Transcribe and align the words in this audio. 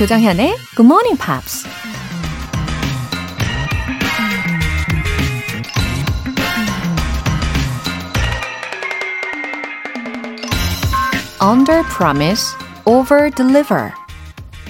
조정현의 0.00 0.56
Good 0.76 0.86
Morning 0.86 1.18
Pops. 1.22 1.68
Under 11.42 11.82
promise, 11.94 12.56
over 12.86 13.30
deliver. 13.30 13.90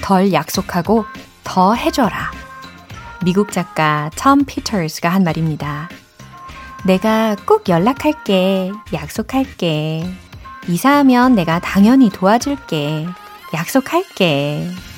덜 0.02 0.32
약속하고 0.32 1.04
더 1.44 1.74
해줘라. 1.74 2.32
미국 3.24 3.52
작가 3.52 4.10
톰 4.16 4.44
피터스가 4.44 5.10
한 5.10 5.22
말입니다. 5.22 5.88
내가 6.84 7.36
꼭 7.46 7.68
연락할게. 7.68 8.72
약속할게. 8.92 10.12
이사하면 10.66 11.36
내가 11.36 11.60
당연히 11.60 12.10
도와줄게. 12.10 13.06
약속할게. 13.54 14.89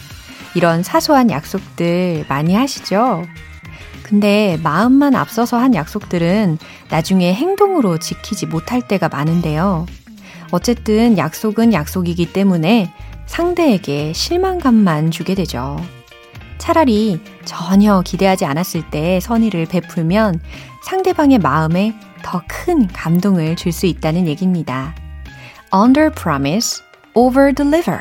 이런 0.54 0.82
사소한 0.82 1.30
약속들 1.30 2.26
많이 2.28 2.54
하시죠? 2.54 3.24
근데 4.02 4.58
마음만 4.62 5.14
앞서서 5.14 5.56
한 5.56 5.74
약속들은 5.74 6.58
나중에 6.90 7.32
행동으로 7.32 7.98
지키지 7.98 8.46
못할 8.46 8.86
때가 8.86 9.08
많은데요. 9.08 9.86
어쨌든 10.50 11.16
약속은 11.16 11.72
약속이기 11.72 12.32
때문에 12.32 12.92
상대에게 13.26 14.12
실망감만 14.12 15.10
주게 15.10 15.34
되죠. 15.34 15.78
차라리 16.58 17.20
전혀 17.44 18.02
기대하지 18.02 18.44
않았을 18.44 18.90
때 18.90 19.18
선의를 19.20 19.66
베풀면 19.66 20.40
상대방의 20.84 21.38
마음에 21.38 21.94
더 22.22 22.42
큰 22.46 22.86
감동을 22.86 23.56
줄 23.56 23.72
수 23.72 23.86
있다는 23.86 24.28
얘기입니다. 24.28 24.94
Under 25.74 26.10
promise, 26.12 26.84
over 27.14 27.52
deliver. 27.54 27.98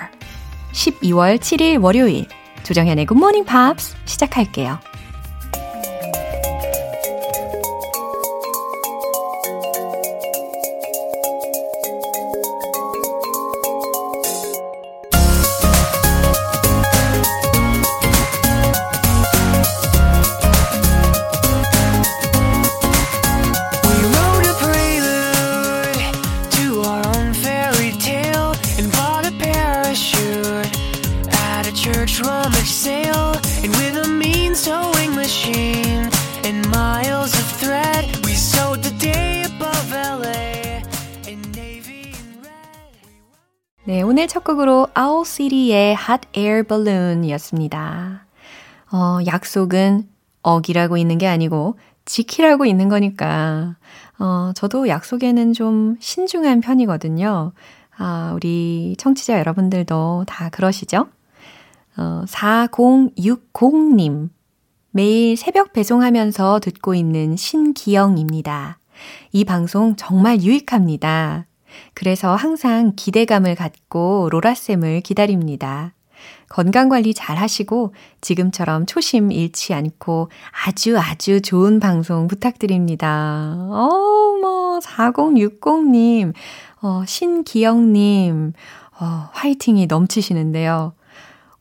12월 0.74 1.38
7일 1.40 1.82
월요일 1.82 2.28
조정현의 2.64 3.06
Morning 3.18 3.50
Pops 3.50 3.96
시작할게요. 4.06 4.91
Owl 45.22 45.26
City의 45.26 45.96
Hot 45.96 46.28
Air 46.36 46.64
Balloon 46.64 47.24
이었습니다. 47.24 48.26
어, 48.92 49.20
약속은 49.28 50.10
어기라고 50.42 50.98
있는 50.98 51.20
게 51.20 51.28
아니고 51.28 51.78
지키라고 52.06 52.66
있는 52.66 52.90
거니까, 52.90 53.76
어, 54.18 54.52
저도 54.56 54.88
약속에는 54.88 55.54
좀 55.54 55.98
신중한 56.00 56.62
편이거든요. 56.62 57.54
아, 57.98 58.32
우리 58.36 58.96
청취자 58.98 59.38
여러분들도 59.38 60.26
다 60.28 60.50
그러시죠? 60.50 61.08
어, 61.98 62.24
4060님. 62.28 64.30
매일 64.90 65.38
새벽 65.38 65.72
배송하면서 65.72 66.62
듣고 66.62 66.96
있는 66.96 67.36
신기영입니다. 67.36 68.80
이 69.32 69.46
방송 69.46 69.96
정말 69.96 70.42
유익합니다. 70.42 71.46
그래서 71.94 72.36
항상 72.36 72.94
기대감을 72.96 73.56
갖고 73.56 74.30
로라쌤을 74.32 75.02
기다립니다. 75.02 75.94
건강관리 76.50 77.14
잘 77.14 77.38
하시고 77.38 77.94
지금처럼 78.20 78.86
초심 78.86 79.32
잃지 79.32 79.74
않고 79.74 80.30
아주 80.66 80.98
아주 81.00 81.42
좋은 81.42 81.80
방송 81.80 82.28
부탁드립니다. 82.28 83.56
어머, 83.70 84.80
4060님, 84.80 86.34
어, 86.82 87.04
신기영님, 87.08 88.54
어, 89.00 89.30
화이팅이 89.32 89.88
넘치시는데요. 89.88 90.94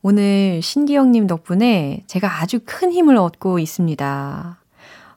오늘 0.01 0.61
신기영님 0.61 1.27
덕분에 1.27 2.03
제가 2.07 2.41
아주 2.41 2.59
큰 2.65 2.91
힘을 2.91 3.17
얻고 3.17 3.59
있습니다. 3.59 4.57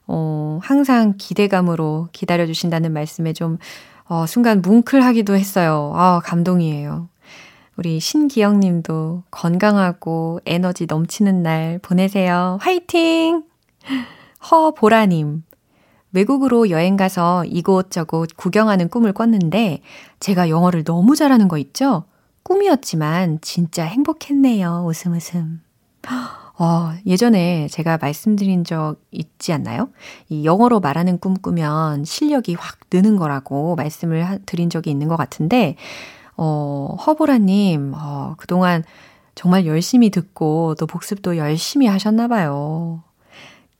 어, 0.07 0.59
항상 0.61 1.15
기대감으로 1.17 2.09
기다려주신다는 2.11 2.93
말씀에 2.93 3.33
좀 3.33 3.57
어, 4.07 4.25
순간 4.27 4.61
뭉클하기도 4.61 5.35
했어요. 5.35 5.91
아, 5.95 6.21
감동이에요. 6.23 7.09
우리 7.77 7.99
신기영 7.99 8.59
님도 8.59 9.23
건강하고 9.31 10.39
에너지 10.45 10.85
넘치는 10.85 11.43
날 11.43 11.79
보내세요. 11.81 12.57
화이팅! 12.61 13.43
허보라 14.51 15.07
님. 15.07 15.43
외국으로 16.13 16.69
여행 16.69 16.95
가서 16.95 17.43
이곳저곳 17.45 18.29
구경하는 18.37 18.87
꿈을 18.87 19.11
꿨는데 19.11 19.81
제가 20.21 20.49
영어를 20.49 20.85
너무 20.85 21.15
잘하는 21.15 21.49
거 21.49 21.57
있죠? 21.57 22.05
꿈이었지만 22.43 23.39
진짜 23.41 23.83
행복했네요. 23.83 24.85
웃음 24.87 25.13
웃음. 25.13 25.61
어, 26.57 26.93
예전에 27.05 27.67
제가 27.69 27.97
말씀드린 28.01 28.63
적 28.63 28.95
있지 29.11 29.51
않나요? 29.51 29.89
이 30.29 30.45
영어로 30.45 30.79
말하는 30.79 31.19
꿈 31.19 31.33
꾸면 31.35 32.05
실력이 32.05 32.55
확 32.55 32.77
느는 32.93 33.17
거라고 33.17 33.75
말씀을 33.75 34.23
하, 34.25 34.37
드린 34.45 34.69
적이 34.69 34.91
있는 34.91 35.07
것 35.09 35.17
같은데, 35.17 35.75
어, 36.37 36.95
허보라님, 37.05 37.93
어, 37.95 38.35
그동안 38.37 38.83
정말 39.35 39.65
열심히 39.65 40.09
듣고 40.09 40.75
또 40.75 40.87
복습도 40.87 41.35
열심히 41.37 41.87
하셨나봐요. 41.87 43.03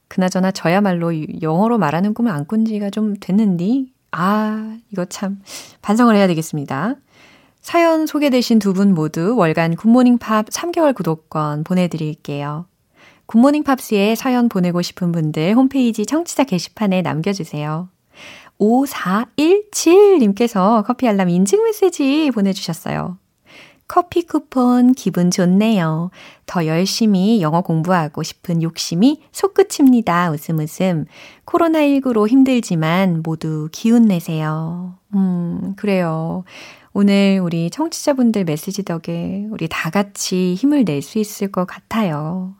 그나저나 0.09 0.51
저야말로 0.51 1.13
영어로 1.41 1.77
말하는 1.77 2.13
꿈을 2.13 2.31
안 2.31 2.45
꾼 2.45 2.65
지가 2.65 2.89
좀 2.89 3.15
됐는디? 3.19 3.93
아, 4.11 4.77
이거 4.91 5.05
참 5.05 5.41
반성을 5.81 6.13
해야 6.15 6.27
되겠습니다. 6.27 6.95
사연 7.65 8.05
소개되신 8.05 8.59
두 8.59 8.73
분 8.73 8.93
모두 8.93 9.35
월간 9.35 9.75
굿모닝 9.75 10.19
팝 10.19 10.45
3개월 10.45 10.93
구독권 10.93 11.63
보내드릴게요. 11.63 12.67
굿모닝 13.25 13.63
팝스에 13.63 14.13
사연 14.13 14.49
보내고 14.49 14.83
싶은 14.83 15.11
분들 15.11 15.55
홈페이지 15.55 16.05
청취자 16.05 16.43
게시판에 16.43 17.01
남겨주세요. 17.01 17.89
5417님께서 18.59 20.85
커피 20.85 21.07
알람 21.07 21.29
인증 21.29 21.63
메시지 21.63 22.29
보내주셨어요. 22.35 23.17
커피 23.87 24.27
쿠폰 24.27 24.93
기분 24.93 25.31
좋네요. 25.31 26.11
더 26.45 26.67
열심히 26.67 27.41
영어 27.41 27.61
공부하고 27.61 28.21
싶은 28.21 28.61
욕심이 28.61 29.23
솟구칩니다. 29.31 30.29
웃음 30.29 30.59
웃음. 30.59 31.05
코로나19로 31.47 32.27
힘들지만 32.27 33.23
모두 33.23 33.69
기운 33.71 34.03
내세요. 34.03 34.99
음, 35.15 35.73
그래요. 35.77 36.43
오늘 36.97 37.41
우리 37.43 37.69
청취자분들 37.69 38.45
메시지 38.45 38.83
덕에 38.85 39.47
우리 39.51 39.67
다 39.69 39.89
같이 39.89 40.55
힘을 40.55 40.85
낼 40.85 41.01
수 41.01 41.19
있을 41.19 41.51
것 41.51 41.65
같아요. 41.67 42.55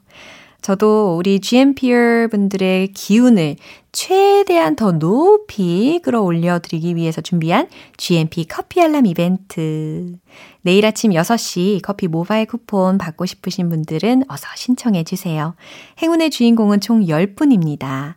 저도 0.60 1.16
우리 1.16 1.40
GMPR 1.40 2.28
분들의 2.30 2.88
기운을 2.88 3.56
최대한 3.92 4.76
더 4.76 4.92
높이 4.92 6.00
끌어올려 6.04 6.58
드리기 6.58 6.96
위해서 6.96 7.22
준비한 7.22 7.68
GMP 7.96 8.44
커피 8.44 8.82
알람 8.82 9.06
이벤트. 9.06 10.18
내일 10.60 10.84
아침 10.84 11.12
6시 11.12 11.80
커피 11.82 12.06
모바일 12.06 12.44
쿠폰 12.44 12.98
받고 12.98 13.24
싶으신 13.24 13.70
분들은 13.70 14.24
어서 14.28 14.48
신청해 14.54 15.04
주세요. 15.04 15.54
행운의 16.02 16.28
주인공은 16.28 16.82
총 16.82 17.06
10분입니다. 17.06 18.16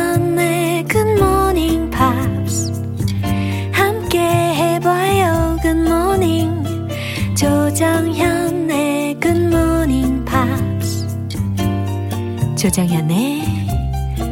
조정현의 12.71 13.41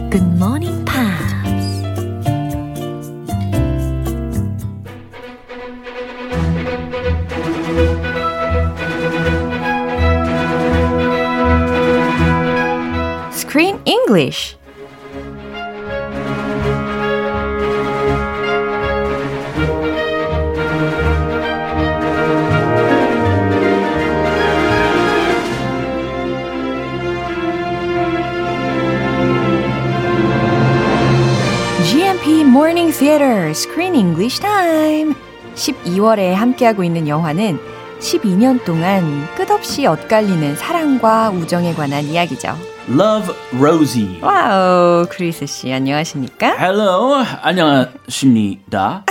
Good 0.10 0.24
Morning 0.38 0.86
Screen 13.34 13.82
English. 13.86 14.59
Morning 32.50 32.92
Theater 32.92 33.52
Screen 33.52 33.94
English 33.94 34.40
Time. 34.42 35.14
12월에 35.54 36.34
함께하고 36.34 36.84
있는 36.84 37.08
영화는 37.08 37.60
12년 38.00 38.66
동안 38.66 39.28
끝없이 39.36 39.86
엇갈리는 39.86 40.56
사랑과 40.56 41.30
우정에 41.30 41.76
관한 41.76 42.06
이야기죠. 42.06 42.58
Love 42.90 43.36
Rosie. 43.54 44.20
Wow, 44.24 45.06
크리스 45.10 45.46
씨 45.46 45.72
안녕하십니까? 45.72 46.56
Hello, 46.60 47.24
안녕하십니다. 47.44 49.04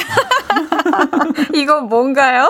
이거 1.55 1.81
뭔가요? 1.81 2.49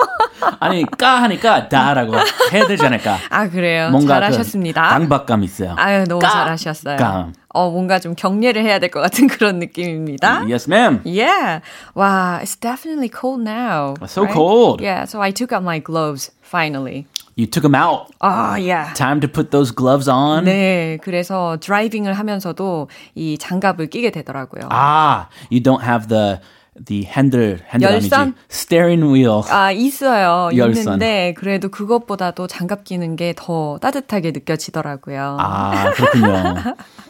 아니 0.59 0.85
까 0.85 1.21
하니까 1.23 1.67
다라고 1.69 2.13
해야 2.51 2.67
되지 2.67 2.85
않을까? 2.85 3.17
아 3.29 3.49
그래요. 3.49 3.89
뭔가 3.91 4.15
잘하셨습니다. 4.15 4.81
그 4.83 4.89
강박감 4.89 5.43
있어요. 5.43 5.75
아유 5.77 6.03
너무 6.07 6.19
까, 6.21 6.29
잘하셨어요. 6.29 6.97
감. 6.97 7.33
어 7.53 7.69
뭔가 7.69 7.99
좀 7.99 8.15
격려를 8.15 8.63
해야 8.63 8.79
될 8.79 8.89
것 8.91 9.01
같은 9.01 9.27
그런 9.27 9.59
느낌입니다. 9.59 10.43
Yes, 10.47 10.69
ma'am. 10.69 11.01
Yeah. 11.05 11.61
Wow, 11.95 12.39
it's 12.41 12.55
definitely 12.59 13.09
cold 13.09 13.41
now. 13.43 13.95
So 14.07 14.25
cold. 14.27 14.81
Yeah, 14.81 15.05
so 15.05 15.21
I 15.21 15.31
took 15.31 15.51
out 15.53 15.63
my 15.63 15.79
gloves 15.79 16.31
finally. 16.41 17.07
You 17.35 17.45
took 17.47 17.61
them 17.63 17.73
out. 17.75 18.07
아, 18.19 18.57
yeah. 18.59 18.93
Time 18.95 19.21
to 19.21 19.27
put 19.27 19.49
those 19.51 19.71
gloves 19.73 20.09
on. 20.09 20.43
네, 20.45 20.97
그래서 21.01 21.57
드라이빙을 21.61 22.13
하면서도 22.13 22.89
이 23.15 23.37
장갑을 23.37 23.87
끼게 23.87 24.11
되더라고요. 24.11 24.67
Ah, 24.71 25.27
you 25.49 25.61
don't 25.63 25.81
have 25.81 26.07
the 26.09 26.39
the 26.85 27.05
핸들 27.05 27.59
핸들 27.69 27.89
열선? 27.91 28.19
아니지 28.21 28.37
steering 28.51 29.13
wheel. 29.13 29.41
아, 29.49 29.71
있어요. 29.71 30.49
열선. 30.55 30.83
있는데 30.83 31.33
그래도 31.37 31.69
그것보다도 31.69 32.47
장갑 32.47 32.83
끼는 32.83 33.15
게 33.15 33.33
더 33.35 33.77
따뜻하게 33.79 34.31
느껴지더라고요. 34.31 35.37
아 35.39 35.91
그렇군요. 35.91 36.55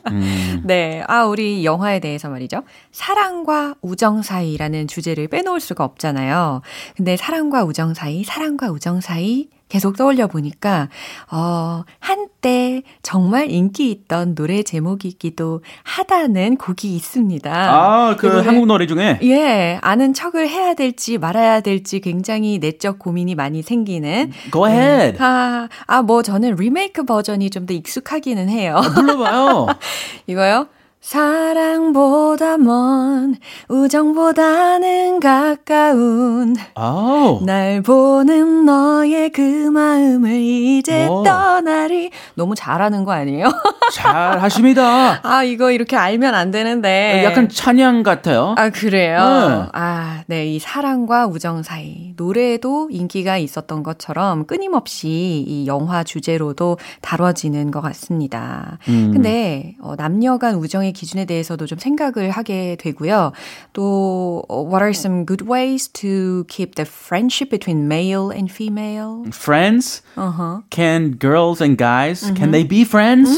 네. 0.63 1.04
아, 1.07 1.25
우리 1.25 1.66
영화에 1.66 2.00
대해서 2.00 2.30
말이죠. 2.30 2.63
사랑과 2.92 3.75
우정 3.81 4.21
사이라는 4.21 4.88
주제를 4.88 5.27
빼놓을 5.27 5.60
수가 5.60 5.83
없잖아요. 5.83 6.62
근데 6.95 7.18
사랑과 7.18 7.63
우정 7.63 7.94
사이, 7.94 8.24
사랑과 8.24 8.69
우정 8.71 9.01
사이 9.01 9.48
계속 9.69 9.95
떠올려 9.95 10.27
보니까, 10.27 10.89
어, 11.31 11.83
한때 12.00 12.81
정말 13.04 13.51
인기 13.51 13.92
있던 13.92 14.33
노래 14.36 14.63
제목이기도 14.63 15.62
하다는 15.83 16.57
곡이 16.57 16.95
있습니다. 16.95 17.51
아, 17.54 18.16
그이 18.16 18.30
노래- 18.31 18.45
한국 18.45 18.66
노래 18.66 18.88
중에 18.88 19.19
예, 19.24 19.80
아는 19.81 20.13
척을 20.13 20.50
해야 20.50 20.74
될지 20.74 21.18
말아야 21.19 21.62
될지 21.62 22.00
굉장히 22.01 22.57
내적 22.60 22.98
고민이 23.00 23.36
많이 23.36 23.62
생기는. 23.62 24.31
Go 24.51 24.68
ahead. 24.68 25.18
아, 25.21 25.69
아, 25.88 26.01
뭐 26.01 26.24
저는 26.24 26.56
리메이크 26.56 27.06
버전이 27.06 27.50
좀 27.51 27.66
더 27.68 27.74
익숙하기는 27.75 28.50
해요. 28.50 28.81
불러봐요. 28.95 29.68
이거요? 30.25 30.68
사랑보다 31.01 32.57
먼 32.57 33.35
우정보다는 33.69 35.19
가까운 35.21 36.55
Oh. 36.77 37.43
날 37.45 37.81
보는 37.81 38.65
너의 38.65 39.29
그 39.31 39.41
마음을 39.69 40.31
이제 40.31 41.07
오. 41.07 41.23
떠나리 41.23 42.11
너무 42.35 42.53
잘하는 42.53 43.05
거 43.05 43.13
아니에요? 43.13 43.49
잘 43.93 44.39
하십니다. 44.39 45.19
아 45.23 45.43
이거 45.43 45.71
이렇게 45.71 45.95
알면 45.95 46.35
안 46.35 46.51
되는데 46.51 47.23
약간 47.25 47.49
찬양 47.49 48.03
같아요. 48.03 48.53
아 48.57 48.69
그래요? 48.69 49.17
네. 49.19 49.69
아, 49.73 50.23
네, 50.27 50.45
이 50.47 50.59
사랑과 50.59 51.25
우정 51.27 51.63
사이 51.63 52.13
노래도 52.17 52.89
인기가 52.91 53.37
있었던 53.37 53.83
것처럼 53.83 54.45
끊임없이 54.45 55.07
이 55.47 55.65
영화 55.65 56.03
주제로도 56.03 56.77
다뤄지는 57.01 57.71
것 57.71 57.81
같습니다. 57.81 58.77
음. 58.89 59.11
근데 59.13 59.75
어, 59.81 59.95
남녀간 59.97 60.55
우정의 60.55 60.88
기준에 60.92 61.25
대해서도 61.25 61.66
좀 61.66 61.78
생각을 61.78 62.31
하게 62.31 62.76
되고요. 62.76 63.32
또 63.72 64.42
어, 64.48 64.62
what 64.64 64.82
are 64.82 64.90
some 64.90 65.25
good 65.26 65.44
ways 65.48 65.88
to 65.88 66.44
keep 66.48 66.75
the 66.76 66.86
friendship 66.88 67.50
between 67.50 67.86
male 67.88 68.31
and 68.31 68.50
female? 68.50 69.25
Friends? 69.32 70.02
Uh-huh. 70.16 70.60
Can 70.70 71.16
girls 71.19 71.60
and 71.60 71.76
guys, 71.76 72.31
can 72.36 72.50
they 72.50 72.64
be 72.64 72.84
friends? 72.84 73.28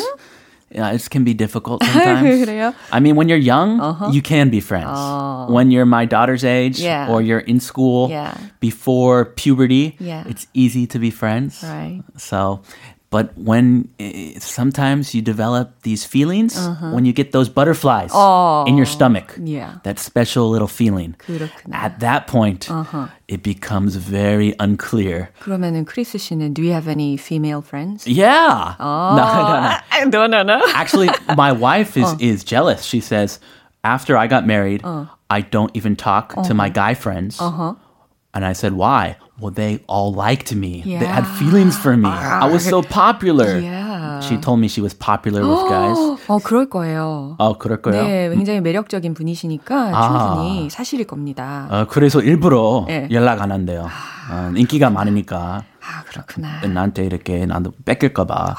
Yeah, 0.69 0.91
it 0.93 1.09
can 1.09 1.23
be 1.25 1.33
difficult 1.33 1.83
sometimes. 1.85 2.45
그래요? 2.45 2.75
I 2.93 2.99
mean, 3.01 3.15
when 3.15 3.29
you're 3.29 3.39
young, 3.39 3.79
you 4.13 4.21
can 4.21 4.51
be 4.51 4.61
friends. 4.61 4.99
When 5.49 5.71
you're 5.71 5.87
my 5.87 6.05
daughter's 6.05 6.45
age 6.45 6.81
Yeah. 6.83 7.09
or 7.09 7.23
you're 7.23 7.41
in 7.47 7.61
school 7.61 8.11
Yeah. 8.11 8.35
before 8.61 9.27
puberty, 9.39 9.95
Yeah. 10.01 10.25
it's 10.27 10.49
easy 10.55 10.85
to 10.89 10.99
be 10.99 11.11
friends. 11.11 11.63
Right. 11.63 12.03
So, 12.19 12.61
but 13.11 13.31
when 13.39 13.89
eh, 14.01 14.35
sometimes 14.41 15.15
you 15.15 15.23
develop 15.23 15.71
these 15.83 16.05
feelings, 16.05 16.59
when 16.93 17.05
you 17.07 17.13
get 17.13 17.31
those 17.33 17.49
butterflies 17.49 18.11
Oh. 18.13 18.65
in 18.67 18.77
your 18.77 18.85
stomach, 18.85 19.39
Yeah. 19.39 19.79
that 19.85 19.99
special 19.99 20.51
little 20.51 20.67
feeling, 20.69 21.15
그렇구나. 21.23 21.73
at 21.73 22.01
that 22.01 22.27
point, 22.27 22.69
it 23.29 23.43
becomes 23.43 23.95
very 23.97 24.55
unclear. 24.59 25.31
그러면은 25.41 25.85
크리스 25.87 26.19
씨는 26.19 26.53
do 26.53 26.63
you 26.63 26.73
have 26.73 26.89
any 26.89 27.17
female 27.17 27.63
friends? 27.63 28.07
Yeah. 28.07 28.75
No, 28.81 29.17
no, 29.17 30.11
no. 30.11 30.27
no, 30.27 30.27
no, 30.27 30.43
no. 30.43 30.61
Actually, 30.75 31.09
my 31.37 31.53
wife 31.53 31.97
is 31.97 32.11
is 32.19 32.43
jealous. 32.45 32.83
She 32.83 33.01
says, 33.01 33.39
after 33.85 34.19
I 34.19 34.27
got 34.27 34.45
married, 34.47 34.83
I 35.31 35.41
don't 35.43 35.71
even 35.79 35.95
talk 35.97 36.35
to 36.43 36.53
my 36.55 36.69
guy 36.69 36.95
friends. 36.95 37.39
And 38.35 38.45
I 38.45 38.53
said, 38.53 38.75
why? 38.75 39.17
Well, 39.42 39.50
they 39.52 39.80
all 39.88 40.14
liked 40.14 40.54
me. 40.54 40.84
They 40.86 41.02
had 41.08 41.26
Yeah. 41.26 41.38
feelings 41.40 41.76
for 41.76 41.98
me. 41.98 42.08
I 42.08 42.46
was 42.46 42.62
so 42.64 42.82
popular. 42.84 43.58
Yeah. 43.60 44.20
She 44.22 44.38
told 44.38 44.60
me 44.62 44.68
she 44.70 44.82
was 44.86 44.94
popular 44.94 45.42
with 45.42 45.66
guys. 45.68 45.98
어, 46.30 46.38
그럴 46.44 46.70
거예요. 46.70 47.36
어, 47.40 47.58
그럴 47.58 47.82
거예요. 47.82 48.04
네, 48.04 48.30
굉장히 48.30 48.62
매력적인 48.62 49.16
분이시니까 49.16 49.76
아. 49.94 50.36
충분히 50.36 50.70
사실일 50.70 51.08
겁니다. 51.08 51.66
어, 51.72 51.86
그래서 51.90 52.22
일부러 52.22 52.86
네. 52.88 53.08
연락 53.12 53.42
안 53.42 53.52
한대요. 53.52 53.90
어, 54.32 54.52
인기가 54.56 54.92
많으니까 54.92 55.64
아, 55.82 56.04
그렇구나. 56.08 56.62
나한테 56.68 57.04
이렇게 57.04 57.48
나도 57.48 57.72
뺏길까봐 57.84 58.56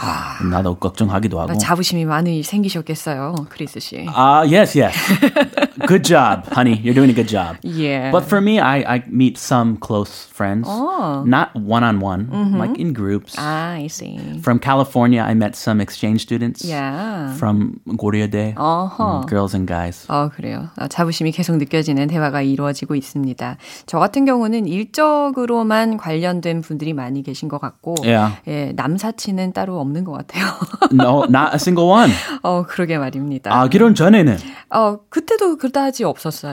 나도 0.51 0.75
걱정하기도 0.75 1.41
하고. 1.41 1.57
자부심이 1.57 2.05
많이 2.05 2.43
생기셨겠어요, 2.43 3.37
크리스 3.49 3.79
씨. 3.79 4.05
Ah, 4.09 4.43
yes, 4.45 4.77
yes. 4.77 4.93
good 5.87 6.05
job, 6.05 6.47
honey. 6.53 6.77
You're 6.83 6.95
doing 6.95 7.11
a 7.11 7.13
good 7.13 7.29
job. 7.29 7.57
Yeah. 7.63 8.11
But 8.11 8.25
for 8.25 8.41
me, 8.41 8.59
I, 8.61 8.79
I 8.97 9.05
meet 9.09 9.39
some 9.39 9.77
close 9.79 10.27
friends, 10.33 10.67
Oh. 10.69 11.25
not 11.27 11.55
one 11.55 11.83
on 11.85 12.01
one, 12.01 12.29
like 12.59 12.79
in 12.79 12.93
groups. 12.93 13.37
아, 13.39 13.75
I 13.79 13.87
see. 13.87 14.19
From 14.43 14.59
California, 14.59 15.23
I 15.23 15.35
met 15.35 15.55
some 15.57 15.81
exchange 15.81 16.23
students 16.23 16.65
Yeah. 16.65 17.35
from 17.37 17.81
Goryeo-dae, 17.89 18.55
어허. 18.57 18.97
mm, 19.25 19.29
girls 19.29 19.55
and 19.55 19.67
guys. 19.67 20.07
어, 20.09 20.29
그래요. 20.35 20.69
아, 20.77 20.89
자부심이 20.89 21.33
계속 21.33 21.57
느껴지는 21.57 22.07
대화가 22.09 22.43
이루어지고 22.43 22.95
있습니다. 22.95 23.57
저 23.87 23.99
같은 23.99 24.25
경우는 24.25 24.67
일적으로만 24.67 25.97
관련된 25.97 26.61
분들이 26.63 26.93
많이 26.93 27.23
계신 27.23 27.49
것 27.49 27.61
같고, 27.61 27.95
Yeah. 28.05 28.37
예, 28.49 28.73
남사친은 28.77 29.53
따로 29.53 29.81
없는 29.81 30.05
것 30.05 30.13
같아요. 30.13 30.45
No, 30.93 31.25
not 31.25 31.53
a 31.53 31.57
single 31.57 31.89
one. 31.89 32.13
어, 32.43 32.65
그러게 32.67 32.99
말입니다. 32.99 33.53
아, 33.55 33.69
결혼 33.69 33.95
전에는 33.95 34.37
어, 34.71 34.99
그때도 35.09 35.57
그다지 35.63 36.03
없었어요. 36.03 36.53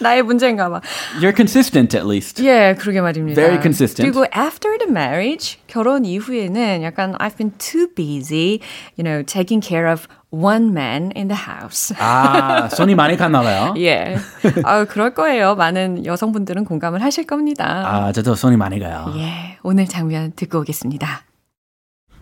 나의 0.00 0.22
문제인가 0.22 0.70
봐. 0.70 0.80
you're 1.20 1.36
consistent 1.36 1.94
at 1.94 2.08
least. 2.08 2.42
예, 2.42 2.74
그러게 2.78 3.02
말입니다. 3.02 3.38
Very 3.38 3.60
consistent. 3.60 4.10
그리고 4.10 4.24
after 4.34 4.78
the 4.78 4.90
marriage, 4.90 5.58
결혼 5.66 6.06
이후에는 6.06 6.82
약간 6.82 7.12
I've 7.18 7.36
been 7.36 7.52
too 7.58 7.88
busy, 7.94 8.60
you 8.96 9.04
know, 9.04 9.22
taking 9.22 9.60
care 9.62 9.92
of 9.92 10.08
one 10.30 10.70
man 10.70 11.12
in 11.14 11.28
the 11.28 11.36
house. 11.36 11.94
아, 11.98 12.70
손이 12.70 12.94
많이 12.94 13.18
갔나 13.18 13.42
봐요. 13.42 13.74
예. 13.76 14.16
아, 14.64 14.84
그럴 14.86 15.12
거예요. 15.12 15.56
많은 15.56 16.06
여성분들은 16.06 16.64
공감을 16.64 17.02
하실 17.02 17.26
겁니다. 17.26 17.82
아, 17.86 18.12
저도 18.12 18.34
손이 18.34 18.56
많이 18.56 18.80
가요. 18.80 19.12
예. 19.18 19.58
오늘 19.62 19.86
장면 19.86 20.32
듣고 20.34 20.60
오겠습니다. 20.60 21.20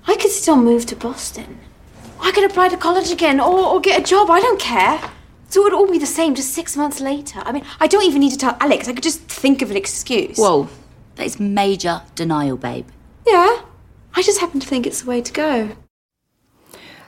I 0.06 0.16
could 0.18 0.35
still 0.35 0.61
move 0.61 0.85
to 0.87 0.99
Boston. 0.99 1.47
I 2.24 2.31
could 2.31 2.43
apply 2.43 2.69
to 2.69 2.77
college 2.77 3.12
again 3.12 3.39
or, 3.39 3.65
or 3.74 3.79
get 3.79 4.00
a 4.00 4.03
job. 4.03 4.29
I 4.29 4.39
don't 4.39 4.60
care. 4.60 5.00
So 5.50 5.62
it 5.62 5.63
would 5.63 5.74
all 5.74 5.89
be 5.89 5.98
the 5.98 6.05
same 6.05 6.36
just 6.36 6.53
six 6.53 6.77
months 6.77 7.01
later. 7.01 7.41
I 7.43 7.51
mean, 7.51 7.63
I 7.79 7.88
don't 7.88 8.03
even 8.03 8.19
need 8.22 8.31
to 8.31 8.38
tell 8.38 8.55
Alex. 8.60 8.88
I 8.88 8.93
could 8.93 9.03
just 9.03 9.22
think 9.22 9.62
of 9.62 9.72
an 9.72 9.77
excuse. 9.77 10.38
Whoa, 10.38 10.69
that 11.15 11.25
is 11.25 11.39
major 11.39 12.03
denial, 12.15 12.55
babe. 12.55 12.86
Yeah. 13.25 13.62
I 14.15 14.22
just 14.22 14.39
happen 14.39 14.60
to 14.60 14.67
think 14.67 14.86
it's 14.86 15.01
the 15.01 15.10
way 15.10 15.22
to 15.22 15.34
go. 15.34 15.75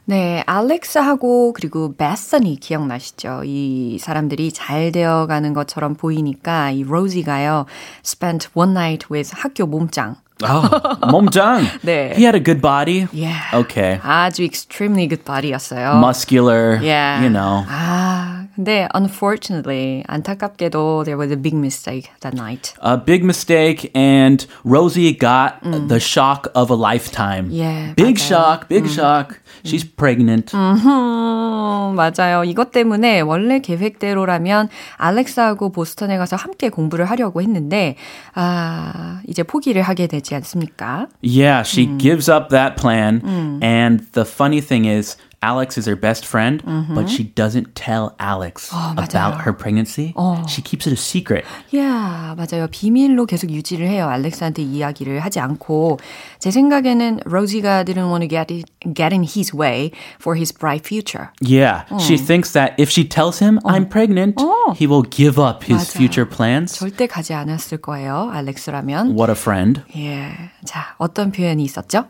네, 0.05 0.43
알렉스하고 0.45 1.53
그리고 1.53 1.95
베서니 1.95 2.59
기억나시죠? 2.59 3.43
이 3.45 3.97
사람들이 3.99 4.51
잘 4.51 4.91
되어가는 4.91 5.53
것처럼 5.53 5.95
보이니까 5.95 6.71
이 6.71 6.83
로지가요, 6.83 7.65
spent 8.03 8.49
one 8.53 8.71
night 8.71 9.07
with 9.11 9.31
학교 9.33 9.65
몸짱. 9.67 10.15
Oh, 10.43 10.97
몸짱. 11.05 11.61
네. 11.85 12.15
He 12.15 12.23
had 12.23 12.33
a 12.33 12.39
good 12.39 12.61
body. 12.61 13.07
Yeah. 13.13 13.37
Okay. 13.53 13.99
아주 14.01 14.43
extremely 14.43 15.05
good 15.05 15.23
body였어요. 15.23 15.99
Muscular. 16.01 16.79
Yeah. 16.81 17.21
You 17.21 17.29
know. 17.29 17.63
아, 17.69 18.47
근데 18.55 18.87
unfortunately 18.95 20.03
안타깝게도 20.09 21.03
there 21.05 21.17
was 21.17 21.31
a 21.31 21.37
big 21.37 21.53
mistake 21.53 22.09
that 22.21 22.33
night. 22.33 22.73
A 22.81 22.97
big 22.97 23.23
mistake, 23.23 23.91
and 23.93 24.45
Rosie 24.63 25.13
got 25.13 25.61
the 25.61 25.99
shock 25.99 26.47
of 26.55 26.71
a 26.71 26.75
lifetime. 26.75 27.49
Yeah, 27.51 27.93
Big 27.95 28.17
맞아요. 28.17 28.27
shock, 28.27 28.67
big 28.67 28.87
shock. 28.89 29.39
She's 29.66 29.84
pregnant. 29.96 30.56
음, 30.56 31.94
맞아요. 31.96 32.44
이것 32.44 32.70
때문에 32.70 33.20
원래 33.20 33.60
계획대로라면 33.60 34.68
알렉스하고 34.96 35.72
보스턴에 35.72 36.16
가서 36.18 36.36
함께 36.36 36.68
공부를 36.68 37.04
하려고 37.06 37.42
했는데 37.42 37.96
아, 38.34 39.20
이제 39.26 39.42
포기를 39.42 39.82
하게 39.82 40.06
되지 40.06 40.34
않습니까? 40.36 41.08
Yeah, 41.22 41.62
she 41.66 41.86
gives 41.98 42.30
up 42.30 42.48
that 42.50 42.76
plan. 42.80 43.22
And 43.62 44.04
the 44.12 44.24
funny 44.26 44.60
thing 44.60 44.86
is, 44.88 45.16
Alex 45.43 45.75
is 45.75 45.87
her 45.87 45.95
best 45.95 46.23
friend, 46.23 46.61
but 46.93 47.09
she 47.09 47.23
doesn't 47.23 47.73
tell 47.73 48.15
Alex 48.19 48.69
about 48.71 49.41
her 49.41 49.51
pregnancy. 49.51 50.13
She 50.47 50.61
keeps 50.61 50.85
it 50.85 50.93
a 50.93 50.95
secret. 50.95 51.45
야, 51.75 52.35
맞아요. 52.37 52.67
비밀로 52.69 53.25
계속 53.25 53.49
유지를 53.49 53.87
해요. 53.87 54.07
알렉스한테 54.07 54.61
이야기를 54.61 55.19
하지 55.21 55.39
않고 55.39 55.99
제 56.37 56.51
생각에는 56.51 57.21
로지가 57.25 57.83
didn't 57.85 58.11
want 58.11 58.21
to 58.21 58.29
get, 58.29 58.53
it, 58.53 58.69
get 58.93 59.11
in 59.15 59.23
his 59.23 59.51
way 59.51 59.89
for 60.19 60.37
his 60.37 60.53
bright 60.53 60.85
future. 60.85 61.29
Yeah, 61.41 61.85
she 61.97 62.17
thinks 62.17 62.51
that 62.53 62.75
if 62.77 62.91
she 62.91 63.03
tells 63.03 63.39
him 63.39 63.59
I'm 63.65 63.89
pregnant, 63.89 64.39
he 64.75 64.85
will 64.85 65.01
give 65.09 65.39
up 65.41 65.63
his 65.63 65.89
맞아. 65.89 65.97
future 65.97 66.29
plans. 66.29 66.77
절대 66.77 67.07
가지 67.07 67.33
않았을 67.33 67.79
거예요. 67.79 68.29
알렉스라면. 68.31 69.17
What 69.17 69.31
a 69.31 69.35
friend. 69.35 69.81
예. 69.95 70.51
자, 70.65 70.93
어떤 70.99 71.31
표현이 71.31 71.63
있었죠? 71.63 72.05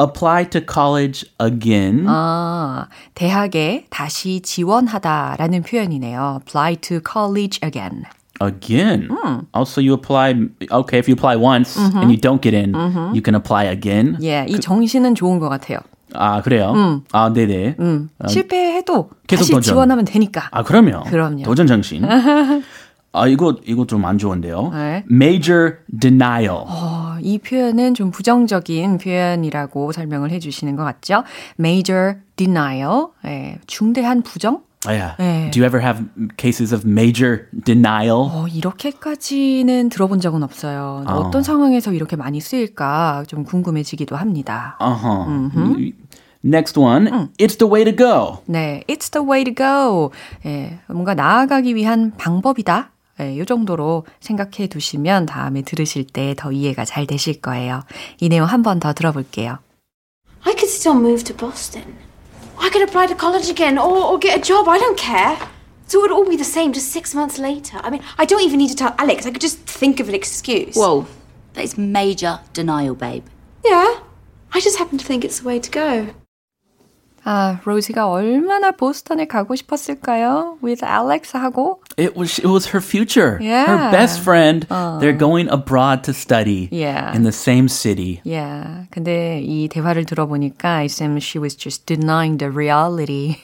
Apply 0.00 0.48
to 0.48 0.62
college 0.66 1.26
again. 1.38 2.06
아, 2.08 2.86
대학에 3.14 3.84
다시 3.90 4.40
지원하다라는 4.40 5.62
표현이네요. 5.62 6.40
Apply 6.40 6.76
to 6.76 7.00
college 7.04 7.60
again. 7.62 8.04
Again. 8.40 9.08
Also, 9.52 9.82
you 9.82 9.92
apply. 9.92 10.48
Okay, 10.72 10.98
if 10.98 11.06
you 11.06 11.12
apply 11.12 11.36
once 11.36 11.76
and 11.76 12.10
you 12.10 12.16
don't 12.16 12.40
get 12.40 12.54
in, 12.54 12.72
you 13.12 13.20
can 13.20 13.34
apply 13.34 13.64
again. 13.66 14.16
예, 14.22 14.46
이 14.48 14.58
정신은 14.58 15.14
좋은 15.14 15.38
것 15.38 15.50
같아요. 15.50 15.80
아 16.14 16.40
그래요? 16.40 17.02
아 17.12 17.30
네네. 17.32 17.76
실패해도 18.26 19.10
계속 19.26 19.42
다시 19.42 19.52
도전. 19.52 19.74
지원하면 19.74 20.04
되니까. 20.06 20.48
아 20.50 20.62
그럼요. 20.62 21.04
그럼요. 21.04 21.42
도전 21.42 21.66
정신. 21.66 22.02
아 23.12 23.26
이거 23.26 23.56
이거 23.66 23.86
좀 23.86 24.04
안 24.04 24.18
좋은데요. 24.18 24.70
네. 24.72 25.04
Major 25.10 25.78
denial. 26.00 26.64
어, 26.66 27.16
이 27.20 27.38
표현은 27.38 27.94
좀 27.94 28.10
부정적인 28.10 28.98
표현이라고 28.98 29.92
설명을 29.92 30.30
해주시는 30.30 30.76
것 30.76 30.84
같죠? 30.84 31.24
Major 31.58 32.16
denial, 32.36 33.08
예, 33.24 33.58
중대한 33.66 34.22
부정? 34.22 34.62
아, 34.86 34.90
yeah. 34.92 35.14
네. 35.18 35.50
Do 35.50 35.60
you 35.60 35.66
ever 35.66 35.82
have 35.84 36.06
cases 36.38 36.72
of 36.72 36.86
major 36.88 37.46
denial? 37.66 38.30
어, 38.32 38.46
이렇게까지는 38.48 39.90
들어본 39.90 40.20
적은 40.20 40.42
없어요. 40.42 41.04
어떤 41.06 41.42
상황에서 41.42 41.92
이렇게 41.92 42.16
많이 42.16 42.40
쓰일까 42.40 43.24
좀 43.26 43.44
궁금해지기도 43.44 44.16
합니다. 44.16 44.78
Uh 44.80 44.94
huh. 44.94 45.92
Next 46.42 46.78
one. 46.80 47.28
It's 47.38 47.58
the 47.58 47.70
way 47.70 47.84
to 47.84 47.94
go. 47.94 48.38
네, 48.46 48.82
it's 48.88 49.10
the 49.10 49.22
way 49.26 49.44
to 49.44 49.52
go. 49.54 50.10
예, 50.46 50.78
뭔가 50.88 51.12
나아가기 51.14 51.74
위한 51.74 52.12
방법이다. 52.16 52.92
예, 53.19 53.33
이 53.33 53.45
정도로 53.45 54.05
생각해 54.19 54.67
두시면 54.67 55.25
다음에 55.25 55.61
들으실 55.61 56.05
때 56.07 56.33
더 56.35 56.51
이해가 56.51 56.83
잘 56.85 57.07
되실 57.07 57.39
거예요. 57.41 57.81
이 58.19 58.27
내용 58.29 58.47
한 58.47 58.61
번 58.61 58.79
더 58.79 58.93
들어볼게요. 58.93 59.59
I 60.43 60.53
could 60.53 60.69
still 60.69 60.97
move 60.99 61.23
to 61.23 61.35
Boston. 61.35 61.95
I 62.57 62.69
could 62.69 62.83
apply 62.87 63.07
to 63.07 63.15
college 63.15 63.49
again 63.49 63.77
or, 63.77 64.03
or 64.11 64.19
get 64.19 64.37
a 64.37 64.41
job. 64.41 64.67
I 64.69 64.77
don't 64.79 64.97
care. 64.99 65.37
So 65.87 65.99
it 65.99 66.09
would 66.09 66.11
all 66.11 66.25
be 66.27 66.35
the 66.35 66.43
same 66.43 66.73
just 66.73 66.91
six 66.91 67.13
months 67.15 67.37
later. 67.39 67.79
I 67.83 67.89
mean, 67.89 68.01
I 68.17 68.25
don't 68.25 68.41
even 68.41 68.57
need 68.57 68.69
to 68.69 68.75
tell 68.75 68.93
Alex. 68.97 69.25
I 69.25 69.31
could 69.31 69.41
just 69.41 69.59
think 69.65 69.99
of 69.99 70.09
an 70.09 70.15
excuse. 70.15 70.75
Whoa, 70.75 71.05
that 71.53 71.63
is 71.63 71.77
major 71.77 72.39
denial, 72.53 72.95
babe. 72.95 73.23
Yeah. 73.63 73.99
I 74.53 74.59
just 74.61 74.77
happen 74.77 74.97
to 74.97 75.05
think 75.05 75.23
it's 75.23 75.39
the 75.39 75.47
way 75.47 75.59
to 75.59 75.69
go. 75.71 76.07
아, 77.29 77.59
로지가 77.65 78.07
얼마나 78.07 78.69
보스턴에 78.69 79.25
가고 79.25 79.55
싶었을까요? 79.55 80.59
With 80.63 80.85
Alex 80.85 81.35
하고. 81.35 81.81
It 81.97 82.15
was 82.15 82.37
it 82.37 82.47
was 82.47 82.67
her 82.69 82.79
future. 82.85 83.39
Yeah. 83.41 83.65
Her 83.65 83.89
best 83.91 84.21
friend. 84.21 84.67
They're 85.01 85.17
going 85.17 85.49
abroad 85.49 86.03
to 86.03 86.13
study 86.13 86.69
Yeah. 86.71 87.15
in 87.15 87.23
the 87.23 87.31
same 87.31 87.67
city. 87.67 88.21
Yeah. 88.23 88.85
근데 88.91 89.41
이 89.43 89.67
대화를 89.69 90.05
들어보니까 90.05 90.83
it 90.85 90.91
seems 90.91 91.23
she 91.23 91.39
was 91.41 91.55
just 91.57 91.87
denying 91.87 92.37
the 92.37 92.51
reality. 92.51 93.37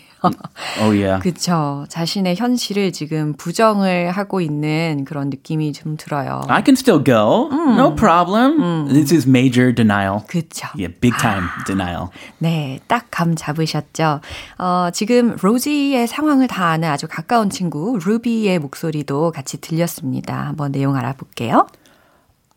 Oh 0.80 0.90
yeah. 0.90 1.20
그쵸. 1.22 1.86
자신의 1.88 2.36
현실을 2.36 2.92
지금 2.92 3.34
부정을 3.34 4.10
하고 4.10 4.40
있는 4.40 5.04
그런 5.06 5.30
느낌이 5.30 5.72
좀 5.72 5.96
들어요. 5.96 6.42
I 6.48 6.62
can 6.64 6.74
still 6.76 7.02
go. 7.02 7.48
No 7.52 7.94
problem. 7.94 8.88
This 8.88 9.12
is 9.14 9.26
major 9.28 9.74
denial. 9.74 10.24
그쵸. 10.26 10.68
Yeah, 10.76 10.92
big 11.00 11.16
time 11.18 11.48
denial. 11.66 12.08
네, 12.38 12.80
딱 12.88 13.06
감 13.10 13.34
잡으셨죠? 13.36 14.20
어, 14.58 14.88
지금 14.92 15.36
로지의 15.40 16.06
상황을 16.06 16.48
다 16.48 16.66
아는 16.66 16.88
아주 16.88 17.06
가까운 17.08 17.48
친구 17.50 17.98
루비의 18.04 18.58
목소리도 18.58 19.32
같이 19.32 19.60
들렸습니다. 19.60 20.46
한번 20.46 20.72
내용 20.72 20.96
알아볼게요. 20.96 21.66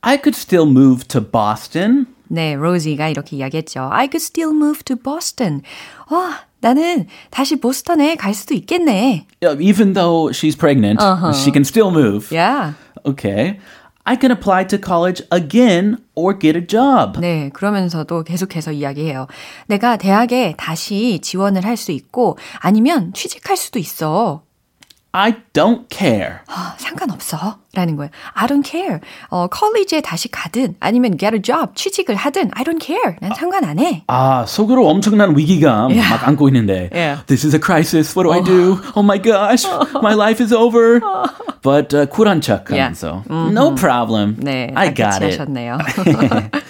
I 0.01 0.17
could 0.17 0.38
still 0.38 0.69
move 0.69 1.07
to 1.07 1.21
Boston. 1.21 2.05
네, 2.27 2.55
로지가 2.55 3.07
이렇게 3.07 3.38
이야기했죠. 3.38 3.89
I 3.91 4.07
could 4.11 4.17
still 4.23 4.55
move 4.55 4.83
to 4.83 4.95
Boston. 4.95 5.61
와, 6.11 6.41
나는 6.61 7.07
다시 7.31 7.55
보스턴에 7.55 8.15
갈 8.15 8.33
수도 8.33 8.53
있겠네. 8.53 9.25
Yeah, 9.41 9.59
Even 9.61 9.93
though 9.93 10.31
she's 10.31 10.55
pregnant, 10.57 10.99
she 11.33 11.51
can 11.51 11.63
still 11.63 11.91
move. 11.91 12.27
Yeah. 12.31 12.73
Okay. 13.05 13.59
I 14.05 14.15
can 14.15 14.31
apply 14.31 14.63
to 14.69 14.79
college 14.79 15.21
again 15.29 15.97
or 16.15 16.33
get 16.33 16.57
a 16.57 16.65
job. 16.65 17.19
네, 17.21 17.49
그러면서도 17.53 18.23
계속해서 18.23 18.71
이야기해요. 18.71 19.27
내가 19.67 19.97
대학에 19.97 20.55
다시 20.57 21.19
지원을 21.21 21.63
할 21.63 21.77
수 21.77 21.91
있고 21.91 22.37
아니면 22.59 23.13
취직할 23.13 23.55
수도 23.55 23.77
있어. 23.77 24.41
I 25.16 25.37
don't 25.52 25.88
care. 25.90 26.40
아, 26.49 26.75
상관없어. 26.76 27.58
라는 27.73 27.94
거예요. 27.94 28.11
I 28.34 28.49
don't 28.49 28.64
care. 28.68 28.99
어, 29.28 29.46
컬리지에 29.46 30.00
다시 30.00 30.26
가든 30.28 30.75
아니면 30.80 31.16
get 31.16 31.37
a 31.37 31.40
job, 31.40 31.75
취직을 31.76 32.16
하든 32.16 32.50
I 32.52 32.64
don't 32.64 32.80
care. 32.84 33.14
난 33.20 33.32
상관 33.32 33.64
안 33.64 33.78
해. 33.78 34.02
아, 34.08 34.44
속으로 34.44 34.88
엄청난 34.88 35.37
위기감 35.37 35.90
Yeah. 35.92 36.11
막 36.11 36.26
안고 36.26 36.49
있는데. 36.49 36.90
Yeah. 36.92 37.23
This 37.26 37.46
is 37.46 37.54
a 37.54 37.61
crisis. 37.61 38.16
What 38.18 38.26
do 38.26 38.32
I 38.32 38.42
do? 38.42 38.80
Oh 38.96 39.04
my 39.04 39.18
gosh. 39.23 39.64
My 40.02 40.14
life 40.14 40.42
is 40.42 40.52
over. 40.52 40.99
But 41.62 41.94
uh, 41.94 42.06
쿨한 42.11 42.40
척 42.40 42.68
Yeah. 42.70 42.90
하면서. 42.90 43.23
No 43.30 43.76
problem. 43.76 44.34
네, 44.42 44.73
I 44.75 44.92
딱 44.92 44.96
got 44.96 45.23
it. 45.23 45.38
하셨네요. 45.38 45.78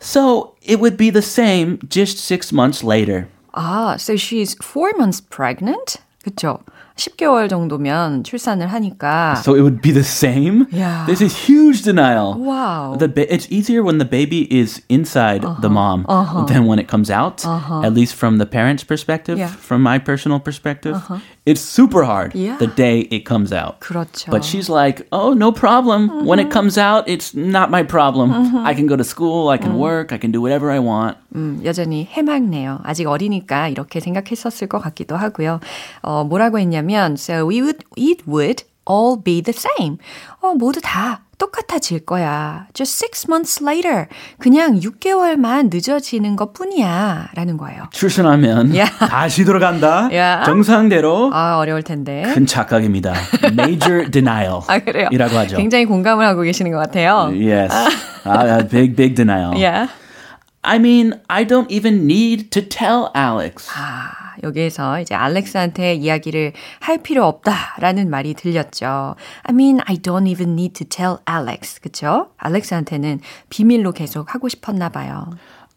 So 0.00 0.54
it 0.62 0.80
would 0.80 0.96
be 0.96 1.10
the 1.10 1.22
same 1.22 1.78
just 1.88 2.18
six 2.18 2.52
months 2.52 2.82
later. 2.82 3.28
아, 3.54 3.94
so 4.00 4.14
she's 4.16 4.56
four 4.62 4.92
months 4.96 5.20
pregnant? 5.20 5.96
그쵸? 6.24 6.58
10개월 6.96 7.48
정도면 7.48 8.24
출산을 8.24 8.66
하니까. 8.66 9.36
So 9.42 9.54
it 9.54 9.62
would 9.62 9.80
be 9.80 9.90
the 9.90 10.04
same? 10.04 10.66
Yeah. 10.70 11.06
This 11.06 11.22
is 11.22 11.34
huge 11.48 11.82
denial. 11.82 12.34
Wow. 12.36 12.96
The 12.98 13.08
ba- 13.08 13.32
it's 13.32 13.46
easier 13.50 13.82
when 13.82 13.96
the 13.98 14.04
baby 14.04 14.44
is 14.52 14.82
inside 14.90 15.40
the 15.62 15.70
mom 15.70 16.04
than 16.46 16.66
when 16.66 16.78
it 16.78 16.88
comes 16.88 17.10
out. 17.10 17.44
At 17.46 17.94
least 17.94 18.14
from 18.14 18.36
the 18.38 18.44
parent's 18.46 18.84
perspective, 18.84 19.38
Yeah. 19.38 19.48
from 19.48 19.80
my 19.82 19.98
personal 19.98 20.40
perspective. 20.40 21.00
It's 21.46 21.60
super 21.62 22.04
hard 22.04 22.34
Yeah. 22.34 22.58
the 22.58 22.66
day 22.68 23.08
it 23.10 23.24
comes 23.24 23.50
out. 23.52 23.80
그렇죠. 23.80 24.30
But 24.30 24.44
she's 24.44 24.68
like, 24.68 25.06
oh, 25.10 25.32
no 25.32 25.50
problem. 25.52 26.26
When 26.26 26.38
it 26.38 26.50
comes 26.52 26.76
out, 26.78 27.08
it's 27.08 27.34
not 27.34 27.70
my 27.70 27.82
problem. 27.82 28.30
I 28.64 28.74
can 28.74 28.86
go 28.86 28.94
to 28.96 29.02
school, 29.02 29.48
I 29.48 29.56
can 29.58 29.78
work, 29.78 30.12
I 30.12 30.18
can 30.18 30.30
do 30.32 30.40
whatever 30.40 30.70
I 30.70 30.78
want. 30.78 31.16
음, 31.34 31.60
여전히 31.64 32.06
해맑네요. 32.12 32.80
아직 32.84 33.06
어리니까 33.08 33.68
이렇게 33.68 34.00
생각했었을 34.00 34.68
것 34.68 34.80
같기도 34.80 35.16
하고요. 35.16 35.60
어, 36.02 36.24
뭐라고 36.24 36.58
했냐면, 36.58 37.14
so 37.16 37.46
we 37.48 37.60
would, 37.62 37.84
it 37.96 38.22
would 38.28 38.64
all 38.88 39.16
be 39.22 39.40
the 39.40 39.56
same. 39.56 39.96
어, 40.42 40.54
모두 40.54 40.80
다 40.82 41.22
똑같아질 41.37 42.05
거야. 42.05 42.67
Just 42.73 42.95
six 42.95 43.25
months 43.29 43.63
later. 43.63 44.07
그냥 44.39 44.79
6개월만 44.79 45.69
늦어지는 45.73 46.35
것 46.35 46.53
뿐이야. 46.53 47.29
라는 47.35 47.57
거예요. 47.57 47.83
출산하면 47.91 48.71
Yeah. 48.71 48.91
다시 49.09 49.43
돌아간다. 49.45 50.09
Yeah. 50.11 50.45
정상대로. 50.45 51.31
아, 51.33 51.57
어려울 51.57 51.83
텐데. 51.83 52.23
큰 52.33 52.45
착각입니다. 52.45 53.13
Major 53.51 54.09
denial. 54.09 54.61
아, 54.67 54.79
그래요? 54.79 55.09
이라고 55.11 55.37
하죠. 55.39 55.57
굉장히 55.57 55.85
공감을 55.85 56.25
하고 56.25 56.41
계시는 56.41 56.71
것 56.71 56.77
같아요. 56.77 57.31
Yes. 57.33 57.73
Uh, 58.25 58.67
big, 58.69 58.95
big 58.95 59.15
denial. 59.15 59.53
Yeah. 59.55 59.91
I 60.63 60.77
mean, 60.79 61.19
I 61.27 61.45
don't 61.45 61.69
even 61.69 62.07
need 62.07 62.49
to 62.51 62.61
tell 62.61 63.11
Alex. 63.15 63.69
아, 63.75 64.24
여기에서 64.43 64.99
이제 64.99 65.15
알렉스한테 65.15 65.95
이야기를 65.95 66.53
할 66.79 66.97
필요 66.99 67.25
없다라는 67.25 68.09
말이 68.09 68.33
들렸죠. 68.33 69.15
I 69.43 69.53
mean, 69.53 69.79
I 69.85 69.97
don't 69.97 70.27
even 70.27 70.51
need 70.51 70.73
to 70.73 70.87
tell 70.87 71.17
Alex. 71.29 71.81
그쵸? 71.81 72.31
알렉스한테는 72.37 73.21
비밀로 73.49 73.91
계속 73.91 74.33
하고 74.33 74.49
싶었나 74.49 74.89
봐요. 74.89 75.29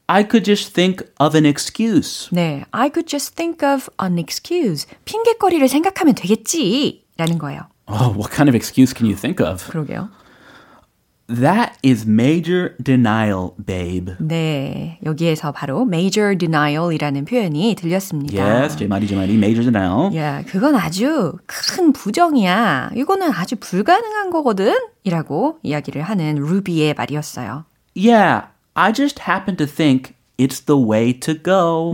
I 0.07 0.23
could 0.23 0.45
just 0.45 0.73
think 0.73 1.07
of 1.21 1.37
an 1.37 1.45
excuse. 1.45 2.29
네, 2.33 2.65
I 2.71 2.88
could 2.88 3.07
just 3.07 3.35
think 3.35 3.67
of 3.67 3.88
an 4.03 4.19
excuse. 4.19 4.87
핑계거리를 5.05 5.69
생각하면 5.69 6.15
되겠지. 6.15 7.05
라는 7.19 7.38
거예요. 7.38 7.62
Oh, 7.87 8.12
what 8.17 8.31
kind 8.35 8.49
of 8.49 8.55
excuse 8.55 8.95
can 8.97 9.07
you 9.07 9.17
think 9.17 9.45
of? 9.45 9.69
그러게요. 9.71 10.09
That 11.29 11.77
is 11.85 12.07
major 12.09 12.75
denial, 12.83 13.51
babe. 13.67 14.15
네, 14.19 14.99
여기에서 15.05 15.53
바로 15.53 15.83
major 15.83 16.37
denial이라는 16.39 17.27
표현이 17.27 17.75
들렸습니다. 17.75 18.43
Yes, 18.43 18.79
제 18.79 18.87
말이 18.87 19.07
제 19.07 19.15
말이 19.15 19.35
major 19.35 19.71
denial. 19.71 20.17
야, 20.17 20.43
그건 20.47 20.75
아주 20.75 21.35
큰 21.45 21.93
부정이야. 21.93 22.93
이거는 22.95 23.31
아주 23.31 23.57
불가능한 23.57 24.31
거거든. 24.31 24.75
이라고 25.05 25.59
이야기를 25.63 26.01
하는 26.01 26.37
루비의 26.37 26.95
말이었어요. 26.95 27.65
Yeah, 27.95 28.47
I 28.73 28.93
just 28.95 29.21
happen 29.29 29.57
to 29.59 29.67
think 29.67 30.15
it's 30.38 30.61
the 30.66 30.78
way 30.78 31.12
to 31.12 31.35
go. 31.35 31.92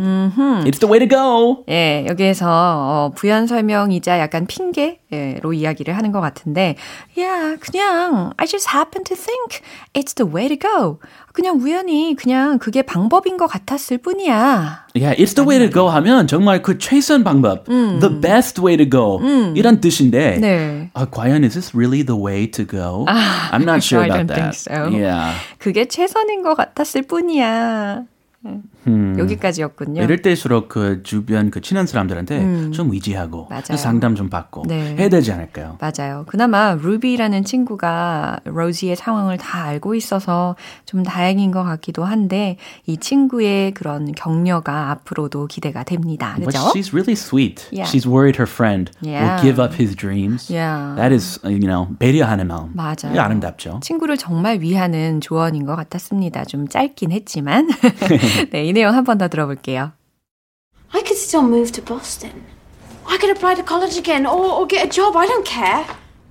It's 0.65 0.79
the 0.79 0.87
way 0.87 0.99
to 1.01 1.07
go. 1.09 1.65
예, 1.69 2.07
여기에서 2.09 2.47
어, 2.47 3.13
부연 3.17 3.47
설명이자 3.47 4.21
약간 4.21 4.47
핑계로 4.47 5.53
이야기를 5.55 5.97
하는 5.97 6.13
것 6.13 6.21
같은데, 6.21 6.77
야, 7.19 7.57
그냥 7.59 8.33
I 8.37 8.47
just 8.47 8.69
happen 8.75 9.03
to 9.05 9.17
think 9.17 9.63
it's 9.95 10.15
the 10.15 10.31
way 10.31 10.49
to 10.49 10.57
go. 10.59 10.99
그냥 11.33 11.57
우연히 11.57 12.15
그냥 12.15 12.59
그게 12.59 12.83
방법인 12.83 13.37
것 13.39 13.47
같았을 13.49 13.99
뿐이야. 13.99 14.85
Yeah, 14.95 15.17
it's 15.19 15.35
the 15.35 15.49
way 15.49 15.59
to 15.59 15.69
go 15.69 15.89
하면 15.89 16.29
정말 16.29 16.63
그 16.63 16.79
최선 16.79 17.25
방법, 17.25 17.65
the 17.65 18.21
best 18.21 18.61
way 18.61 18.77
to 18.77 18.89
go 18.89 19.19
이런 19.57 19.81
뜻인데, 19.81 20.39
네. 20.39 20.91
아, 20.95 21.07
과연 21.07 21.43
is 21.43 21.55
this 21.55 21.75
really 21.75 22.05
the 22.05 22.15
way 22.17 22.47
to 22.51 22.65
go? 22.65 23.07
I'm 23.09 23.65
not 23.65 23.83
sure 23.83 24.03
I 24.03 24.07
about 24.07 24.27
don't 24.27 24.37
that. 24.37 24.55
think 24.55 24.55
so. 24.55 24.91
Yeah. 24.97 25.35
그게 25.59 25.87
최선인 25.87 26.43
것 26.43 26.55
같았을 26.55 27.03
뿐이야. 27.03 28.05
Mm. 28.45 28.74
예. 28.87 29.19
여기까지였군요. 29.19 30.03
이럴 30.03 30.23
때일수록 30.23 30.69
그 30.69 31.03
주변 31.03 31.51
그 31.51 31.61
친한 31.61 31.87
사람들한테 31.87 32.71
좀 32.73 32.91
의지하고 32.93 33.47
맞아요. 33.51 33.77
상담 33.77 34.15
좀 34.15 34.29
받고 34.29 34.65
네. 34.67 34.97
해야 34.99 35.09
되지 35.09 35.33
않을까요? 35.33 35.79
맞아요. 35.81 36.25
그나마 36.27 36.75
루비라는 36.75 37.45
친구가 37.45 38.41
로지의 38.45 38.97
상황을 38.97 39.39
다 39.39 39.65
알고 39.65 39.95
있어서 39.95 40.57
좀 40.85 41.03
다행인 41.03 41.51
것 41.51 41.63
같기도 41.65 42.05
한데 42.05 42.57
이 42.87 42.97
친구의 42.97 43.73
그런 43.73 44.13
격려가 44.13 44.91
앞으로도 44.91 45.47
기대가 45.47 45.85
됩니다. 45.85 46.35
But 46.37 46.47
그죠? 46.47 46.59
she's 46.75 46.93
really 46.93 47.13
sweet. 47.15 47.67
Yeah. 47.73 47.91
She's 47.91 48.07
worried 48.07 48.37
her 48.39 48.51
friend 48.51 48.91
Yeah. 49.03 49.25
will 49.25 49.43
give 49.43 49.63
up 49.63 49.75
his 49.75 49.95
dreams. 49.97 50.53
Yeah. 50.53 50.95
That 50.97 51.15
is, 51.15 51.41
you 51.45 51.61
know, 51.67 51.89
배려하는 51.99 52.47
마음. 52.49 52.71
맞아요. 52.75 53.19
아름답죠. 53.19 53.81
친구를 53.83 54.17
정말 54.17 54.61
위하는 54.61 55.21
조언인 55.21 55.65
것 55.67 55.77
같았습니다. 55.77 56.45
좀 56.45 56.69
짧긴 56.69 57.13
했지만. 57.13 57.69
네, 58.53 58.65
이 58.65 58.73
내용 58.74 58.94
한 58.96 59.04
번 59.04 59.18
더 59.18 59.28
들어볼게요. 59.28 59.92
I 60.94 61.02
could 61.02 61.18
still 61.18 61.44
move 61.44 61.72
to 61.74 61.82
Boston. 61.82 62.44
I 63.08 63.18
could 63.18 63.36
apply 63.36 63.56
to 63.56 63.64
college 63.64 63.98
again 63.98 64.26
or, 64.26 64.62
or 64.62 64.68
get 64.68 64.86
a 64.86 64.90
job. 64.90 65.16
I 65.16 65.28
don't 65.28 65.46
care. 65.46 65.86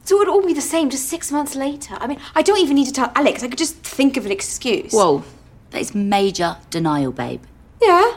So 0.04 0.16
it 0.16 0.26
would 0.26 0.28
all 0.28 0.44
be 0.46 0.54
the 0.54 0.62
same 0.62 0.90
just 0.90 1.08
six 1.08 1.30
months 1.30 1.54
later. 1.54 1.96
I 2.00 2.06
mean, 2.06 2.18
I 2.34 2.42
don't 2.42 2.58
even 2.58 2.76
need 2.76 2.86
to 2.86 2.92
tell 2.92 3.12
Alex. 3.14 3.42
I 3.42 3.48
could 3.48 3.58
just 3.58 3.76
think 3.82 4.16
of 4.16 4.24
an 4.26 4.32
excuse. 4.32 4.92
Whoa, 4.92 5.22
that 5.70 5.80
is 5.80 5.94
major 5.94 6.56
denial, 6.70 7.12
babe. 7.12 7.42
Yeah. 7.82 8.16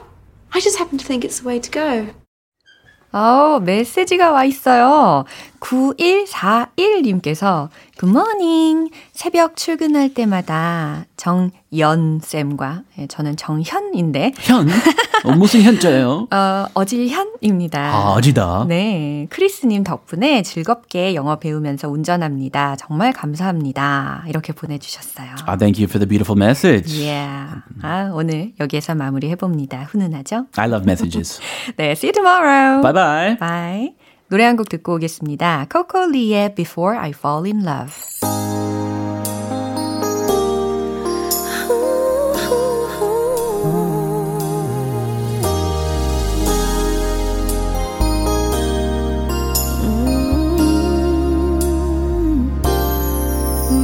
I 0.54 0.60
just 0.62 0.78
happen 0.78 0.98
to 0.98 1.06
think 1.06 1.24
it's 1.26 1.40
the 1.42 1.48
way 1.48 1.60
to 1.60 1.70
go. 1.72 2.08
어, 3.14 3.60
메시지가 3.60 4.32
와 4.32 4.46
있어요. 4.46 5.26
9141님께서 5.60 7.68
Good 7.99 8.15
morning. 8.15 8.91
새벽 9.15 9.57
출근할 9.57 10.13
때마다 10.13 11.07
정연쌤과 11.17 12.83
예, 12.99 13.07
저는 13.07 13.37
정현인데 13.37 14.33
현? 14.39 14.69
어, 15.25 15.33
무슨 15.33 15.63
현자예요? 15.63 16.29
어, 16.31 16.67
어질현입니다. 16.75 17.81
아, 17.81 18.13
어지다. 18.13 18.67
네, 18.69 19.27
크리스님 19.31 19.83
덕분에 19.83 20.43
즐겁게 20.43 21.15
영어 21.15 21.37
배우면서 21.37 21.89
운전합니다. 21.89 22.77
정말 22.77 23.15
감사합니다. 23.15 24.25
이렇게 24.29 24.53
보내주셨어요. 24.53 25.31
아, 25.47 25.57
thank 25.57 25.83
you 25.83 25.89
for 25.89 25.99
the 25.99 26.07
beautiful 26.07 26.37
message. 26.39 27.03
Yeah. 27.03 27.63
아, 27.81 28.11
오늘 28.13 28.53
여기에서 28.61 28.95
마무리 28.95 29.31
해봅니다. 29.31 29.85
훈훈하죠? 29.85 30.49
I 30.57 30.69
love 30.69 30.85
messages. 30.85 31.41
네, 31.79 31.93
see 31.93 32.09
you 32.09 32.13
tomorrow. 32.13 32.83
bye 32.83 32.93
bye. 32.93 33.39
Bye. 33.39 34.06
노래 34.30 34.46
한 34.46 34.56
곡 34.56 34.70
듣고 34.70 34.96
오겠습니다. 34.96 35.68
Coco 35.72 36.06
Lee의 36.10 36.56
Before 36.56 36.98
I 36.98 37.10
Fall 37.10 37.46
in 37.48 37.66
Love. 37.66 37.94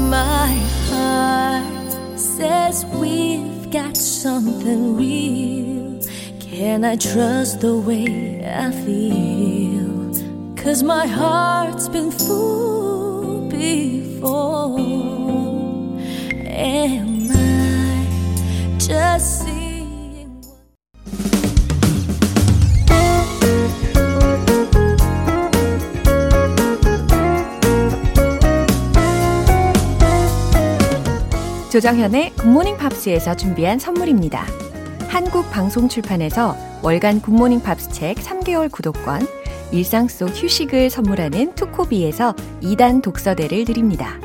My 0.10 0.54
heart 0.90 1.92
says 2.18 2.86
we've 2.96 3.70
got 3.72 3.96
something 3.98 4.96
real. 4.96 6.00
Can 6.40 6.84
I 6.86 6.96
trust 6.96 7.62
the 7.62 7.76
way 7.78 8.44
I 8.46 8.72
feel? 8.72 9.51
Cause 10.63 10.85
my 10.85 11.09
heart's 11.09 11.89
been 11.89 12.13
fooled 12.13 13.51
before. 13.51 14.79
Am 16.47 17.29
I 17.33 18.07
just 18.79 19.43
seeing? 19.43 20.41
조정현의 31.73 32.35
굿모닝 32.37 32.77
팝스에서 32.77 33.35
준비한 33.35 33.81
선물입니다. 33.81 34.47
한국 35.09 35.51
방송 35.51 35.89
출판에서 35.89 36.55
월간 36.83 37.21
굿모닝 37.21 37.63
팝스 37.63 37.91
책 37.91 38.19
3개월 38.19 38.71
구독권, 38.71 39.27
일상 39.73 40.07
속 40.07 40.29
휴식을 40.29 40.91
선물하는 40.91 41.55
투코비에서 41.55 42.35
2단 42.63 43.03
독서대를 43.03 43.65
드립니다. 43.65 44.21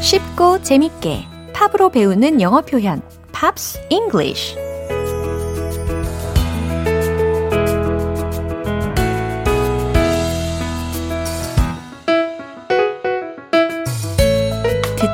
쉽고 0.00 0.62
재밌게 0.62 1.26
팝으로 1.52 1.90
배우는 1.90 2.40
영어 2.40 2.62
표현 2.62 3.02
Pops 3.30 3.78
English 3.90 4.69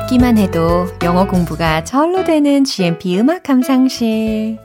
듣기만 0.07 0.37
해도 0.37 0.87
영어 1.03 1.27
공부가 1.27 1.83
절로 1.83 2.23
되는 2.23 2.63
GMP 2.63 3.19
음악 3.19 3.43
감상실. 3.43 4.57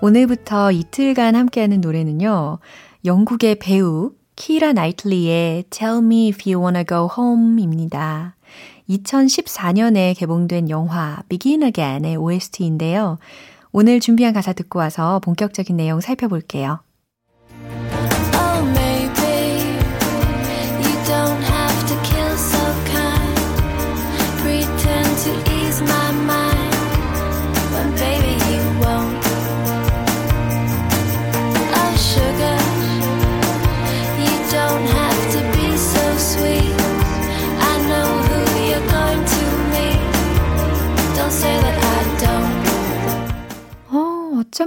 오늘부터 0.00 0.70
이틀간 0.70 1.34
함께하는 1.34 1.80
노래는요. 1.80 2.58
영국의 3.04 3.56
배우 3.56 4.12
키라 4.36 4.72
나이틀리의 4.72 5.64
Tell 5.70 5.98
Me 5.98 6.30
If 6.30 6.48
You 6.48 6.62
Wanna 6.64 6.84
Go 6.86 7.08
Home입니다. 7.16 8.36
2014년에 8.88 10.16
개봉된 10.16 10.70
영화 10.70 11.22
Begin 11.28 11.64
Again의 11.64 12.16
OST인데요. 12.16 13.18
오늘 13.72 13.98
준비한 13.98 14.32
가사 14.32 14.52
듣고 14.52 14.78
와서 14.78 15.18
본격적인 15.24 15.76
내용 15.76 16.00
살펴볼게요. 16.00 16.80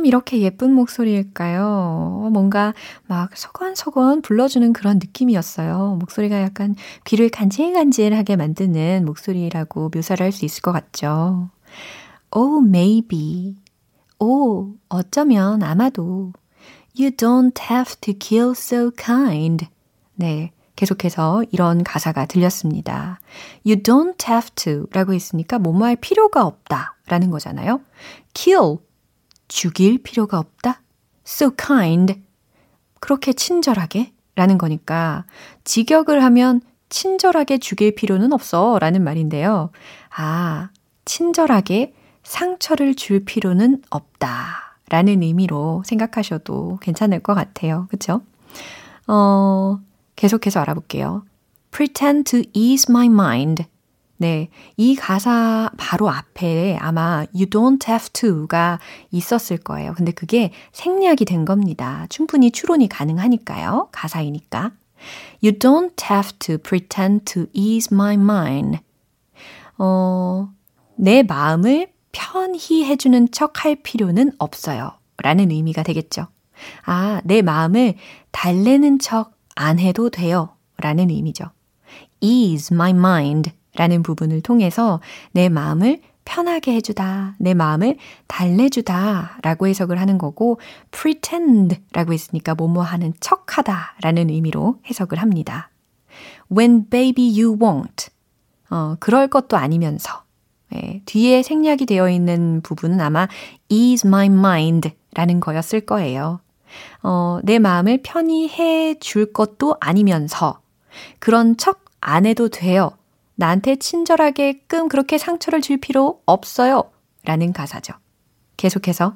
이렇게 0.06 0.40
예쁜 0.42 0.74
목소리일까요? 0.74 2.30
뭔가 2.32 2.74
막 3.08 3.36
서건서건 3.38 4.22
불러주는 4.22 4.74
그런 4.74 4.96
느낌이었어요. 5.00 5.98
목소리가 6.00 6.42
약간 6.42 6.76
귀를 7.06 7.30
간질간질하게 7.30 8.36
만드는 8.36 9.06
목소리라고 9.06 9.90
묘사를 9.94 10.24
할 10.24 10.32
수 10.32 10.46
있을 10.46 10.62
것 10.62 10.72
같죠. 10.72 11.50
Oh, 12.32 12.66
maybe. 12.68 13.56
오, 14.20 14.74
어쩌면 14.90 15.64
아마도. 15.64 16.34
You 17.00 17.12
don't 17.12 17.58
have 17.70 17.96
to 18.02 18.14
kill 18.20 18.52
so 18.52 18.92
kind. 18.92 19.68
네. 20.16 20.52
계속해서 20.76 21.44
이런 21.52 21.84
가사가 21.84 22.28
들렸습니다. 22.28 23.20
You 23.66 23.82
don't 23.82 24.28
have 24.28 24.52
to 24.56 24.86
라고 24.92 25.14
했으니까 25.14 25.58
뭐뭐 25.58 25.86
할 25.86 25.96
필요가 25.96 26.46
없다 26.46 26.98
라는 27.08 27.32
거잖아요. 27.32 27.82
kill, 28.36 28.78
죽일 29.48 29.98
필요가 30.02 30.40
없다. 30.40 30.82
so 31.26 31.52
kind, 31.56 32.22
그렇게 33.00 33.34
친절하게 33.34 34.14
라는 34.36 34.58
거니까 34.58 35.26
직역을 35.64 36.24
하면 36.24 36.62
친절하게 36.90 37.58
죽일 37.58 37.96
필요는 37.96 38.32
없어 38.34 38.78
라는 38.80 39.04
말인데요. 39.04 39.72
아, 40.16 40.70
친절하게 41.06 41.94
상처를 42.24 42.96
줄 42.96 43.26
필요는 43.26 43.82
없다 43.90 44.78
라는 44.90 45.22
의미로 45.24 45.84
생각하셔도 45.86 46.78
괜찮을 46.82 47.20
것 47.20 47.34
같아요. 47.34 47.88
그쵸? 47.90 48.22
어, 49.08 49.80
계속해서 50.16 50.60
알아볼게요. 50.60 51.26
pretend 51.72 52.30
to 52.32 52.50
ease 52.54 52.86
my 52.90 53.08
mind. 53.08 53.66
네. 54.18 54.50
이 54.78 54.96
가사 54.96 55.70
바로 55.78 56.10
앞에 56.10 56.78
아마 56.80 57.26
you 57.34 57.46
don't 57.46 57.88
have 57.88 58.10
to가 58.14 58.80
있었을 59.12 59.58
거예요. 59.58 59.94
근데 59.96 60.12
그게 60.12 60.52
생략이 60.72 61.26
된 61.26 61.46
겁니다. 61.46 62.08
충분히 62.10 62.52
추론이 62.52 62.90
가능하니까요. 62.90 63.90
가사이니까. 63.92 64.72
You 65.44 65.60
don't 65.60 65.94
have 66.10 66.38
to 66.40 66.58
pretend 66.58 67.26
to 67.26 67.46
ease 67.54 67.90
my 67.92 68.16
mind. 68.16 68.80
어, 69.78 70.50
내 70.96 71.22
마음을 71.22 71.88
편히 72.12 72.86
해주는 72.86 73.32
척 73.32 73.64
할 73.64 73.76
필요는 73.76 74.32
없어요. 74.40 74.94
라는 75.22 75.52
의미가 75.52 75.84
되겠죠. 75.84 76.28
아, 76.86 77.22
내 77.24 77.44
마음을 77.44 77.96
달래는 78.32 78.98
척 79.00 79.38
안 79.56 79.80
해도 79.80 80.10
돼요. 80.10 80.50
라는 80.78 81.10
의미죠. 81.10 81.46
ease 82.22 82.74
my 82.74 82.92
mind 82.92 83.52
라는 83.78 84.04
부분을 84.04 84.42
통해서 84.42 85.00
내 85.32 85.48
마음을 85.48 86.02
편하게 86.26 86.74
해주다, 86.74 87.36
내 87.40 87.54
마음을 87.54 87.96
달래주다 88.28 89.40
라고 89.44 89.68
해석을 89.68 90.02
하는 90.02 90.18
거고, 90.18 90.60
pretend 90.92 91.78
라고 91.94 92.12
했으니까 92.12 92.54
뭐뭐 92.54 92.82
하는 92.84 93.14
척 93.22 93.58
하다 93.58 93.96
라는 94.02 94.30
의미로 94.30 94.80
해석을 94.90 95.20
합니다. 95.20 95.70
When 96.52 96.90
baby 96.90 97.30
you 97.42 97.58
won't. 97.58 98.10
어, 98.70 98.98
그럴 99.00 99.30
것도 99.30 99.56
아니면서. 99.56 100.24
예, 100.76 101.02
뒤에 101.06 101.44
생략이 101.44 101.86
되어 101.86 102.10
있는 102.10 102.60
부분은 102.62 103.00
아마 103.00 103.30
ease 103.70 104.06
my 104.06 104.26
mind 104.26 104.92
라는 105.14 105.40
거였을 105.40 105.80
거예요. 105.82 106.42
어, 107.04 107.40
내 107.44 107.58
마음을 107.58 108.02
편히 108.04 108.50
해 108.50 108.96
줄 109.00 109.32
것도 109.32 109.78
아니면서 109.80 110.60
그런 111.20 111.56
척 111.56 111.86
안 112.02 112.26
해도 112.26 112.50
돼요. 112.50 112.92
나한테 113.38 113.78
친절하게끔 113.78 114.90
그렇게 114.90 115.18
상처를 115.18 115.62
줄 115.62 115.78
필요 115.78 116.22
없어요. 116.26 116.92
라는 117.24 117.54
가사죠. 117.54 117.94
계속해서 118.58 119.16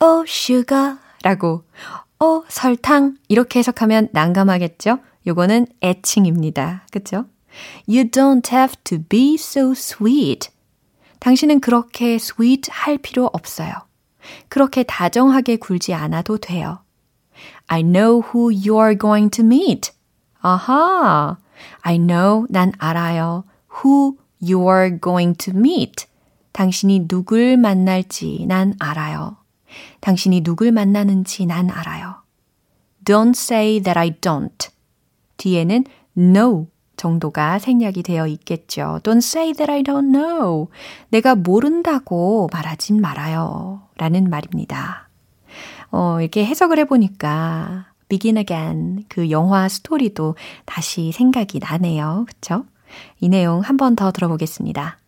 Oh 0.00 0.24
sugar 0.26 0.98
라고 1.22 1.64
Oh 2.20 2.46
설탕 2.48 3.16
이렇게 3.28 3.58
해석하면 3.58 4.08
난감하겠죠? 4.12 5.00
요거는 5.26 5.66
애칭입니다. 5.82 6.86
그쵸? 6.92 7.26
You 7.88 8.04
don't 8.04 8.52
have 8.52 8.76
to 8.84 9.02
be 9.08 9.34
so 9.34 9.72
sweet. 9.72 10.50
당신은 11.18 11.60
그렇게 11.60 12.14
sweet 12.14 12.70
할 12.72 12.98
필요 12.98 13.28
없어요. 13.32 13.72
그렇게 14.48 14.84
다정하게 14.84 15.56
굴지 15.56 15.92
않아도 15.92 16.38
돼요. 16.38 16.82
I 17.66 17.82
know 17.82 18.22
who 18.22 18.50
you 18.52 18.80
are 18.80 18.96
going 18.96 19.30
to 19.30 19.44
meet. 19.44 19.90
아하. 20.40 21.36
I 21.82 21.98
know, 21.98 22.46
난 22.48 22.72
알아요. 22.78 23.44
Who 23.82 24.16
you 24.40 24.62
are 24.68 24.98
going 25.00 25.36
to 25.38 25.54
meet. 25.54 26.06
당신이 26.52 27.06
누굴 27.08 27.56
만날지 27.56 28.46
난 28.48 28.74
알아요. 28.78 29.36
당신이 30.00 30.42
누굴 30.42 30.72
만나는지 30.72 31.46
난 31.46 31.70
알아요. 31.70 32.16
Don't 33.04 33.30
say 33.30 33.80
that 33.80 33.98
I 33.98 34.10
don't. 34.12 34.70
뒤에는 35.36 35.84
no 36.16 36.66
정도가 36.96 37.58
생략이 37.58 38.02
되어 38.02 38.26
있겠죠. 38.26 39.00
Don't 39.02 39.18
say 39.18 39.52
that 39.54 39.70
I 39.70 39.82
don't 39.82 40.12
know. 40.12 40.68
내가 41.08 41.34
모른다고 41.34 42.48
말하진 42.52 43.00
말아요. 43.00 43.82
라는 43.96 44.28
말입니다. 44.28 45.08
어, 45.90 46.20
이렇게 46.20 46.44
해석을 46.44 46.78
해보니까 46.80 47.86
Begin 48.10 48.36
Again 48.36 49.04
그 49.08 49.30
영화 49.30 49.68
스토리도 49.68 50.36
다시 50.66 51.12
생각이 51.12 51.60
나네요. 51.60 52.26
그쵸? 52.28 52.64
이 53.20 53.28
내용 53.30 53.60
한 53.60 53.76
번 53.78 53.96
더 53.96 54.10
들어보겠습니다. 54.12 54.98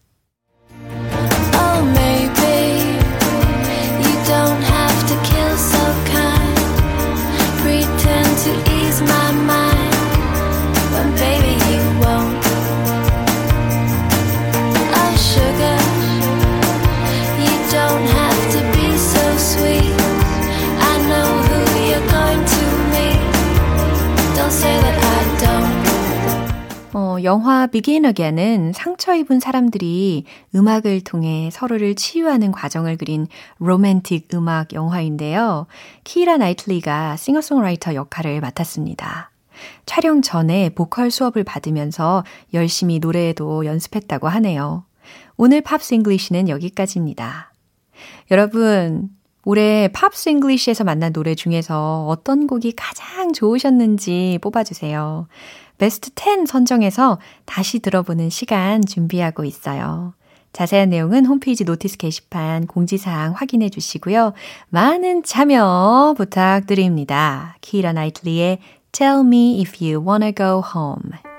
영화 27.25 27.67
Begin 27.67 28.05
Again은 28.05 28.73
상처 28.73 29.15
입은 29.15 29.41
사람들이 29.41 30.25
음악을 30.55 31.03
통해 31.03 31.51
서로를 31.53 31.95
치유하는 31.95 32.53
과정을 32.53 32.97
그린 32.97 33.27
로맨틱 33.59 34.29
음악 34.35 34.73
영화인데요. 34.73 35.67
키라 36.05 36.39
나이틀리가 36.39 37.17
싱어송라이터 37.17 37.95
역할을 37.95 38.41
맡았습니다. 38.41 39.31
촬영 39.87 40.23
전에 40.23 40.71
보컬 40.71 41.11
수업을 41.11 41.45
받으면서 41.45 42.25
열심히 42.55 42.99
노래에도 42.99 43.65
연습했다고 43.67 44.29
하네요. 44.29 44.85
오늘 45.37 45.61
Pops 45.61 45.95
English는 45.95 46.49
여기까지입니다. 46.49 47.53
여러분, 48.31 49.11
올해 49.44 49.88
Pops 49.88 50.29
English에서 50.29 50.85
만난 50.85 51.12
노래 51.12 51.35
중에서 51.35 52.07
어떤 52.09 52.46
곡이 52.46 52.72
가장 52.76 53.33
좋으셨는지 53.33 54.38
뽑아주세요. 54.40 55.26
베스트 55.78 56.11
10 56.14 56.46
선정해서 56.46 57.18
다시 57.44 57.81
들어보는 57.81 58.31
시간 58.31 58.85
준비하고 58.85 59.44
있어요. 59.44 60.14
자세한 60.52 60.90
내용은 60.90 61.24
홈페이지 61.24 61.64
notice 61.64 61.97
게시판 61.96 62.66
공지사항 62.66 63.33
확인해 63.33 63.70
주시고요. 63.70 64.35
많은 64.68 65.22
참여 65.24 66.14
부탁드립니다. 66.16 67.57
키라 67.62 67.92
나이틀리의 67.94 68.59
Tell 68.92 69.26
me 69.26 69.61
if 69.62 69.83
you 69.83 70.07
wanna 70.07 70.33
go 70.33 70.62
home. 70.62 71.32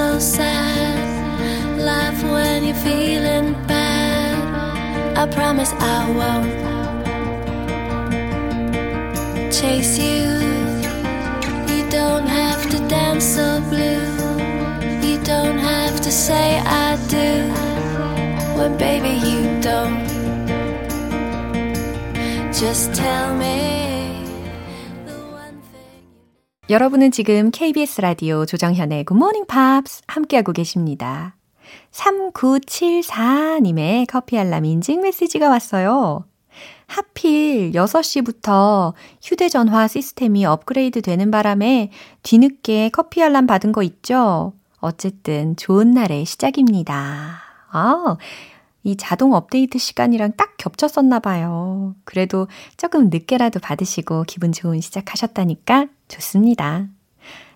So 0.00 0.18
sad. 0.18 1.78
Laugh 1.78 2.18
when 2.34 2.58
you're 2.64 2.82
feeling 2.90 3.48
bad. 3.72 4.36
I 5.22 5.24
promise 5.38 5.72
I 5.96 6.00
won't 6.18 6.52
chase 9.58 9.94
you. 10.06 10.24
You 11.72 11.82
don't 11.98 12.26
have 12.40 12.62
to 12.72 12.78
dance 12.96 13.26
so 13.36 13.48
blue. 13.72 14.06
You 15.06 15.16
don't 15.32 15.58
have 15.72 15.96
to 16.06 16.10
say 16.26 16.46
I 16.84 16.88
do 17.16 17.30
when 18.56 18.72
baby 18.86 19.14
you 19.28 19.40
don't. 19.68 20.00
Just 22.62 22.94
tell 22.94 23.28
me. 23.42 23.99
여러분은 26.70 27.10
지금 27.10 27.50
KBS 27.50 28.00
라디오 28.00 28.46
조정현의 28.46 29.04
Morning 29.10 29.46
Pops 29.48 30.02
함께하고 30.06 30.52
계십니다. 30.52 31.34
3974님의 31.90 34.06
커피 34.08 34.38
알람 34.38 34.64
인증 34.64 35.00
메시지가 35.00 35.48
왔어요. 35.48 36.26
하필 36.86 37.72
6시부터 37.72 38.92
휴대전화 39.20 39.88
시스템이 39.88 40.46
업그레이드 40.46 41.02
되는 41.02 41.32
바람에 41.32 41.90
뒤늦게 42.22 42.90
커피 42.90 43.20
알람 43.20 43.48
받은 43.48 43.72
거 43.72 43.82
있죠? 43.82 44.52
어쨌든 44.78 45.56
좋은 45.56 45.90
날의 45.90 46.24
시작입니다. 46.24 47.40
아, 47.72 48.16
이 48.84 48.96
자동 48.96 49.32
업데이트 49.32 49.78
시간이랑 49.78 50.34
딱 50.36 50.56
겹쳤었나 50.56 51.18
봐요. 51.18 51.96
그래도 52.04 52.46
조금 52.76 53.10
늦게라도 53.10 53.58
받으시고 53.58 54.22
기분 54.28 54.52
좋은 54.52 54.80
시작하셨다니까 54.80 55.88
좋습니다. 56.10 56.88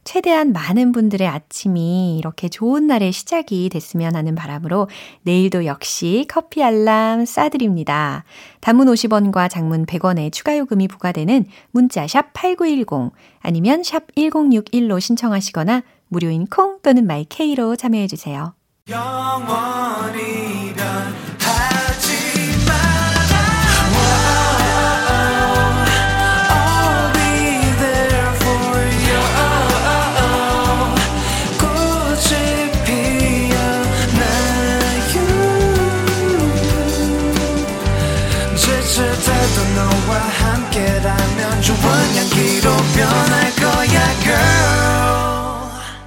최대한 0.04 0.52
많은 0.52 0.92
분들의 0.92 1.26
아침이 1.26 2.18
이렇게 2.18 2.48
좋은 2.48 2.86
날의 2.86 3.12
시작이 3.12 3.70
됐으면 3.70 4.14
하는 4.14 4.34
바람으로 4.34 4.88
내일도 5.22 5.64
역시 5.64 6.26
커피 6.28 6.62
알람 6.62 7.24
쏴드립니다. 7.24 8.22
단문 8.60 8.86
50원과 8.88 9.48
장문 9.50 9.86
100원의 9.86 10.30
추가 10.30 10.56
요금이 10.58 10.88
부과되는 10.88 11.46
문자 11.70 12.06
샵 12.06 12.32
8910 12.34 13.12
아니면 13.40 13.82
샵 13.82 14.14
1061로 14.14 15.00
신청하시거나 15.00 15.82
무료인 16.08 16.46
콩 16.46 16.78
또는 16.82 17.06
마이케이로 17.06 17.76
참여해 17.76 18.06
주세요. 18.06 18.54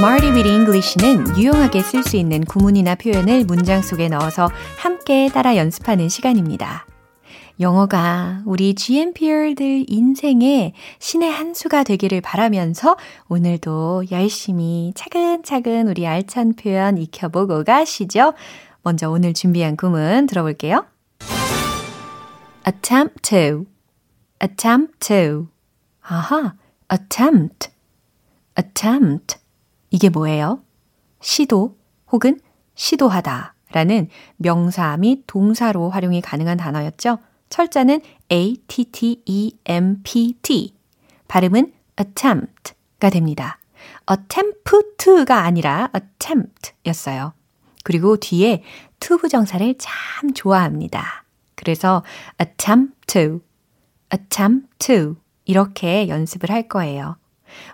Smarty 0.00 0.32
with 0.32 0.48
English는 0.48 1.36
유용하게 1.36 1.82
쓸 1.82 2.02
수 2.02 2.16
있는 2.16 2.42
구문이나 2.42 2.94
표현을 2.94 3.44
문장 3.44 3.82
속에 3.82 4.08
넣어서 4.08 4.48
함께 4.78 5.28
따라 5.28 5.58
연습하는 5.58 6.08
시간입니다. 6.08 6.86
영어가 7.60 8.40
우리 8.46 8.74
GMPR들 8.74 9.84
인생의 9.88 10.72
신의 11.00 11.30
한 11.30 11.52
수가 11.52 11.84
되기를 11.84 12.22
바라면서 12.22 12.96
오늘도 13.28 14.04
열심히 14.10 14.94
차근차근 14.94 15.88
우리 15.88 16.06
알찬 16.06 16.54
표현 16.54 16.96
익혀보고 16.96 17.64
가시죠. 17.64 18.32
먼저 18.82 19.10
오늘 19.10 19.34
준비한 19.34 19.76
구문 19.76 20.24
들어볼게요. 20.24 20.86
attempt 22.66 23.20
to, 23.20 23.66
attempt 24.42 24.98
to. 25.00 25.48
아하, 26.00 26.54
attempt, 26.90 27.68
attempt. 28.58 29.40
이게 29.90 30.08
뭐예요? 30.08 30.62
시도 31.20 31.76
혹은 32.10 32.40
시도하다 32.74 33.54
라는 33.72 34.08
명사 34.36 34.96
및 34.96 35.24
동사로 35.26 35.90
활용이 35.90 36.20
가능한 36.20 36.56
단어였죠. 36.56 37.18
철자는 37.50 38.00
A-T-T-E-M-P-T. 38.30 39.54
발음은 41.28 41.72
attempt가 42.00 43.10
됩니다. 43.10 43.58
attempt가 44.10 45.42
아니라 45.42 45.90
attempt 45.94 46.72
였어요. 46.86 47.32
그리고 47.84 48.16
뒤에 48.16 48.62
to 49.00 49.18
부정사를 49.18 49.74
참 49.78 50.32
좋아합니다. 50.34 51.24
그래서 51.54 52.02
attempt 52.40 52.94
to, 53.06 53.40
attempt 54.12 54.68
to 54.78 55.16
이렇게 55.44 56.08
연습을 56.08 56.50
할 56.50 56.68
거예요. 56.68 57.16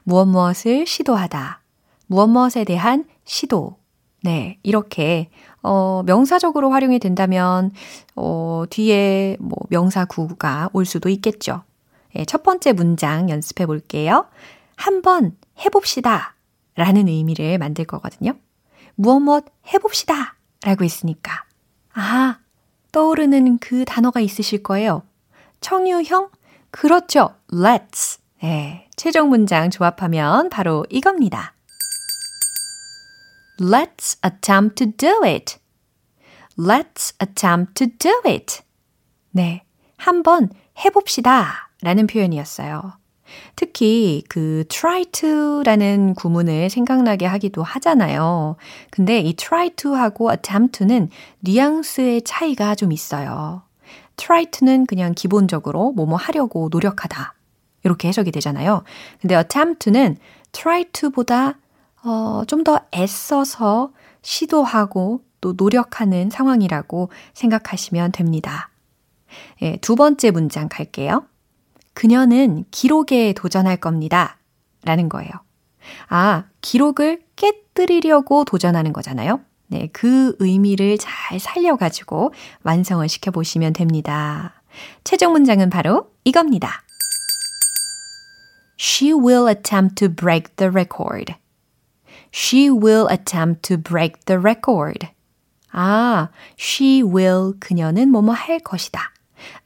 무엇 0.05 0.27
무엇을 0.27 0.87
시도하다, 0.87 1.61
무엇 2.07 2.29
무엇에 2.29 2.65
대한 2.65 3.05
시도. 3.25 3.77
네, 4.23 4.59
이렇게 4.63 5.31
어, 5.63 6.03
명사적으로 6.05 6.71
활용이 6.71 6.99
된다면 6.99 7.71
어, 8.15 8.65
뒤에 8.71 9.37
뭐 9.39 9.57
명사구가 9.71 10.71
올 10.73 10.85
수도 10.85 11.09
있겠죠. 11.09 11.63
예, 12.17 12.25
첫 12.25 12.43
번째 12.43 12.73
문장 12.73 13.31
연습해 13.31 13.67
볼게요. 13.67 14.27
한번 14.77 15.37
해봅시다. 15.65 16.35
라는 16.75 17.09
의미를 17.09 17.59
만들 17.59 17.85
거거든요. 17.85 18.35
무엇 18.95 19.21
무엇 19.21 19.45
해봅시다. 19.73 20.37
라고 20.63 20.85
했으니까. 20.85 21.45
아, 21.95 22.39
떠오르는 22.93 23.59
그 23.59 23.85
단어가 23.85 24.21
있으실 24.21 24.63
거예요. 24.63 25.03
청유형? 25.61 26.31
그렇죠. 26.71 27.35
Let's. 27.51 28.21
네, 28.43 28.89
최종 28.97 29.31
문장 29.31 29.71
조합하면 29.71 30.51
바로 30.51 30.85
이겁니다. 30.91 31.56
Let's 33.59 34.17
attempt 34.25 34.77
to 34.77 34.87
do 34.87 35.25
it. 35.25 35.59
Let's 36.59 37.15
attempt 37.21 37.75
to 37.75 37.87
do 37.99 38.21
it. 38.25 38.63
네. 39.31 39.63
한번 39.97 40.51
해봅시다. 40.85 41.71
라는 41.83 42.07
표현이었어요. 42.07 42.99
특히 43.57 44.23
그 44.29 44.65
try 44.69 45.05
to라는 45.07 46.15
구문을 46.15 46.71
생각나게 46.71 47.27
하기도 47.27 47.63
하잖아요. 47.63 48.57
근데 48.91 49.21
이 49.21 49.35
try 49.35 49.71
to하고 49.71 50.31
attempt 50.31 50.79
to는 50.79 51.11
뉘앙스의 51.41 52.23
차이가 52.23 52.75
좀 52.75 52.93
있어요. 52.93 53.63
try 54.17 54.47
to는 54.47 54.87
그냥 54.87 55.13
기본적으로 55.15 55.93
뭐뭐 55.93 56.17
하려고 56.17 56.69
노력하다. 56.71 57.35
이렇게 57.85 58.09
해석이 58.09 58.31
되잖아요. 58.33 58.83
근데 59.21 59.37
attempt 59.37 59.91
to는 59.91 60.17
try 60.53 60.85
to보다 60.93 61.59
어, 62.07 62.45
좀 62.47 62.63
더 62.65 62.81
애써서 62.95 63.91
시도하고 64.23 65.23
또 65.41 65.55
노력하는 65.57 66.31
상황이라고 66.31 67.11
생각하시면 67.35 68.13
됩니다. 68.13 68.71
예, 69.63 69.77
두 69.79 69.95
번째 69.97 70.31
문장 70.31 70.69
갈게요. 70.69 71.27
그녀는 71.95 72.65
기록에 72.71 73.33
도전할 73.33 73.77
겁니다. 73.77 74.39
라는 74.85 75.09
거예요. 75.09 75.31
아, 76.09 76.45
기록을 76.61 77.23
깨뜨리려고 77.37 78.45
도전하는 78.45 78.93
거잖아요. 78.93 79.41
네, 79.69 79.89
그 79.93 80.37
의미를 80.39 80.99
잘 80.99 81.41
살려가지고 81.41 82.33
완성을 82.63 83.09
시켜보시면 83.09 83.73
됩니다. 83.73 84.63
최종 85.05 85.33
문장은 85.33 85.71
바로 85.71 86.11
이겁니다. 86.25 86.83
She 88.79 89.13
will 89.13 89.49
attempt 89.49 89.97
to 89.97 90.09
break 90.09 90.55
the 90.57 90.71
record. 90.71 91.35
She 92.33 92.71
will 92.71 93.07
attempt 93.11 93.63
to 93.69 93.77
break 93.77 94.25
the 94.27 94.39
record. 94.39 95.09
아, 95.73 96.31
she 96.59 97.03
will 97.03 97.55
그녀는 97.61 98.11
뭐뭐 98.11 98.33
할 98.33 98.61
것이다. 98.61 99.13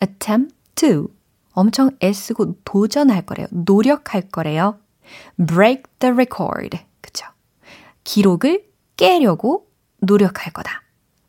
attempt 0.02 0.54
to 0.76 1.08
엄청 1.52 1.90
애쓰고 2.02 2.56
도전할 2.64 3.26
거래요. 3.26 3.46
노력할 3.50 4.28
거래요. 4.30 4.78
break 5.36 5.84
the 5.98 6.12
record. 6.12 6.78
그쵸? 7.00 7.26
기록을 8.04 8.64
깨려고 8.96 9.68
노력할 10.00 10.52
거다. 10.52 10.82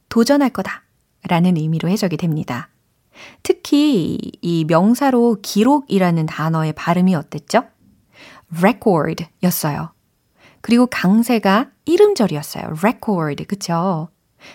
도전할 0.09 0.49
거다. 0.49 0.83
라는 1.27 1.57
의미로 1.57 1.89
해석이 1.89 2.17
됩니다. 2.17 2.69
특히 3.43 4.17
이 4.41 4.65
명사로 4.65 5.37
기록이라는 5.41 6.25
단어의 6.25 6.73
발음이 6.73 7.13
어땠죠? 7.15 7.65
record 8.57 9.27
였어요. 9.43 9.93
그리고 10.61 10.87
강세가 10.87 11.69
이름절이었어요. 11.85 12.75
record. 12.81 13.45
그쵸? 13.45 14.09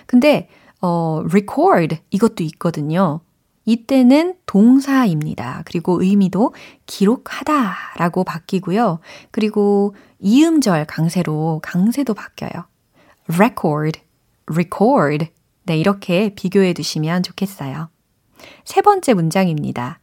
근데, 0.07 0.49
어, 0.81 1.23
record 1.29 1.99
이것도 2.11 2.43
있거든요. 2.45 3.21
이때는 3.65 4.37
동사입니다. 4.47 5.63
그리고 5.67 6.01
의미도 6.01 6.55
기록하다 6.87 7.75
라고 7.97 8.23
바뀌고요. 8.23 9.01
그리고 9.33 9.95
이음절 10.21 10.87
강세로 10.87 11.61
강세도 11.63 12.15
바뀌어요. 12.15 12.67
record, 13.33 14.01
record. 14.51 15.29
네, 15.65 15.77
이렇게 15.77 16.33
비교해 16.37 16.73
두시면 16.73 17.25
좋겠어요. 17.25 17.89
세 18.65 18.83
번째 18.83 19.15
문장입니다. 19.15 19.99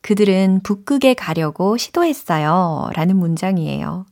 그들은 0.00 0.60
북극에 0.62 1.14
가려고 1.14 1.76
시도했어요. 1.76 2.90
라는 2.94 3.16
문장이에요. 3.16 4.06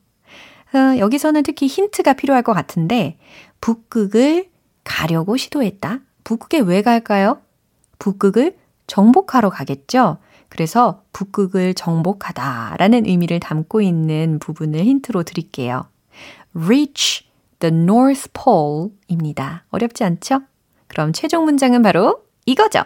어, 0.73 0.97
여기서는 0.97 1.43
특히 1.43 1.67
힌트가 1.67 2.13
필요할 2.13 2.43
것 2.43 2.53
같은데, 2.53 3.17
북극을 3.59 4.49
가려고 4.83 5.37
시도했다. 5.37 5.99
북극에 6.23 6.59
왜 6.59 6.81
갈까요? 6.81 7.41
북극을 7.99 8.57
정복하러 8.87 9.49
가겠죠? 9.49 10.17
그래서 10.49 11.03
북극을 11.13 11.73
정복하다 11.73 12.75
라는 12.77 13.05
의미를 13.05 13.39
담고 13.39 13.81
있는 13.81 14.37
부분을 14.39 14.83
힌트로 14.83 15.23
드릴게요. 15.23 15.85
reach 16.53 17.25
the 17.59 17.73
North 17.73 18.29
Pole 18.33 18.89
입니다. 19.07 19.63
어렵지 19.69 20.03
않죠? 20.03 20.41
그럼 20.87 21.13
최종 21.13 21.45
문장은 21.45 21.81
바로 21.81 22.25
이거죠. 22.45 22.83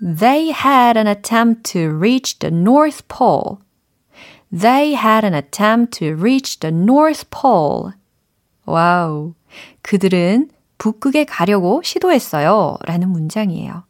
They 0.00 0.50
had 0.50 0.98
an 0.98 1.06
attempt 1.06 1.72
to 1.72 1.96
reach 1.96 2.38
the 2.40 2.52
North 2.52 3.04
Pole. 3.06 3.58
They 4.52 4.94
had 4.94 5.26
an 5.26 5.34
attempt 5.34 5.98
to 5.98 6.14
reach 6.14 6.60
the 6.60 6.74
North 6.74 7.26
Pole. 7.30 7.92
와우. 8.64 9.34
그들은 9.82 10.50
북극에 10.78 11.24
가려고 11.24 11.82
시도했어요. 11.82 12.78
라는 12.84 13.08
문장이에요. 13.10 13.84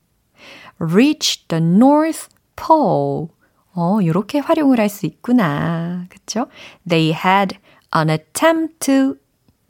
reach 0.80 1.46
the 1.48 1.62
North 1.62 2.28
Pole. 2.56 3.28
어, 3.74 4.00
이렇게 4.00 4.38
활용을 4.40 4.80
할 4.80 4.88
수 4.88 5.06
있구나. 5.06 6.06
그쵸? 6.08 6.46
They 6.88 7.12
had 7.12 7.58
an 7.94 8.10
attempt 8.10 8.78
to 8.80 9.14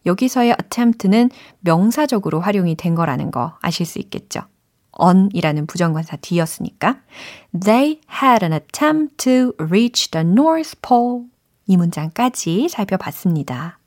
여기서의 0.06 0.56
attempt는 0.62 1.30
명사적으로 1.60 2.40
활용이 2.40 2.76
된 2.76 2.94
거라는 2.94 3.30
거 3.30 3.58
아실 3.60 3.84
수 3.84 3.98
있겠죠? 3.98 4.40
On이라는 4.98 5.66
부정관사 5.66 6.16
뒤였으니까 6.16 7.00
They 7.58 8.00
had 8.10 8.44
an 8.44 8.52
attempt 8.52 9.16
to 9.24 9.52
reach 9.58 10.10
the 10.10 10.26
North 10.26 10.76
Pole 10.82 11.24
이 11.66 11.76
문장까지 11.76 12.68
살펴봤습니다. 12.68 13.78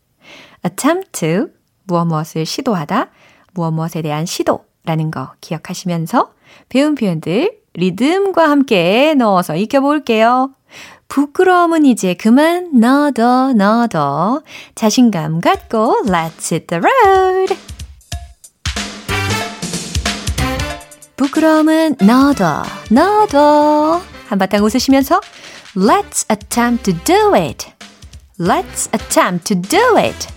attempt 0.66 1.12
to 1.12 1.50
무엇 1.84 2.06
무엇을 2.06 2.46
시도하다, 2.46 3.10
무엇 3.54 3.72
무엇에 3.72 4.02
대한 4.02 4.26
시도라는 4.26 5.12
거 5.12 5.34
기억하시면서 5.42 6.34
배운 6.70 6.96
표현들 6.96 7.60
리듬과 7.74 8.50
함께 8.50 9.14
넣어서 9.16 9.56
익혀볼게요. 9.56 10.54
부끄러움은 11.08 11.86
이제 11.86 12.14
그만 12.14 12.80
너더 12.80 13.54
너더 13.54 14.44
자신감 14.76 15.42
갖고 15.42 15.98
Let's 16.06 16.52
hit 16.52 16.68
the 16.68 16.82
road. 16.82 17.71
부끄러움은 21.21 21.97
너더 22.01 22.63
너더 22.91 24.03
한바탕 24.29 24.65
웃으시면서 24.65 25.21
Let's 25.77 26.25
attempt 26.31 26.85
to 26.85 27.05
do 27.05 27.35
it. 27.35 27.67
Let's 28.39 28.89
attempt 28.93 29.47
to 29.47 29.55
do 29.55 29.97
it. 29.99 30.29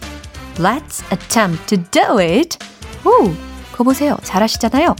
Let's 0.57 1.01
attempt 1.11 1.67
to 1.67 1.77
do 1.77 2.19
it. 2.19 2.57
오, 3.05 3.33
거 3.71 3.83
보세요. 3.83 4.17
잘하시잖아요. 4.23 4.95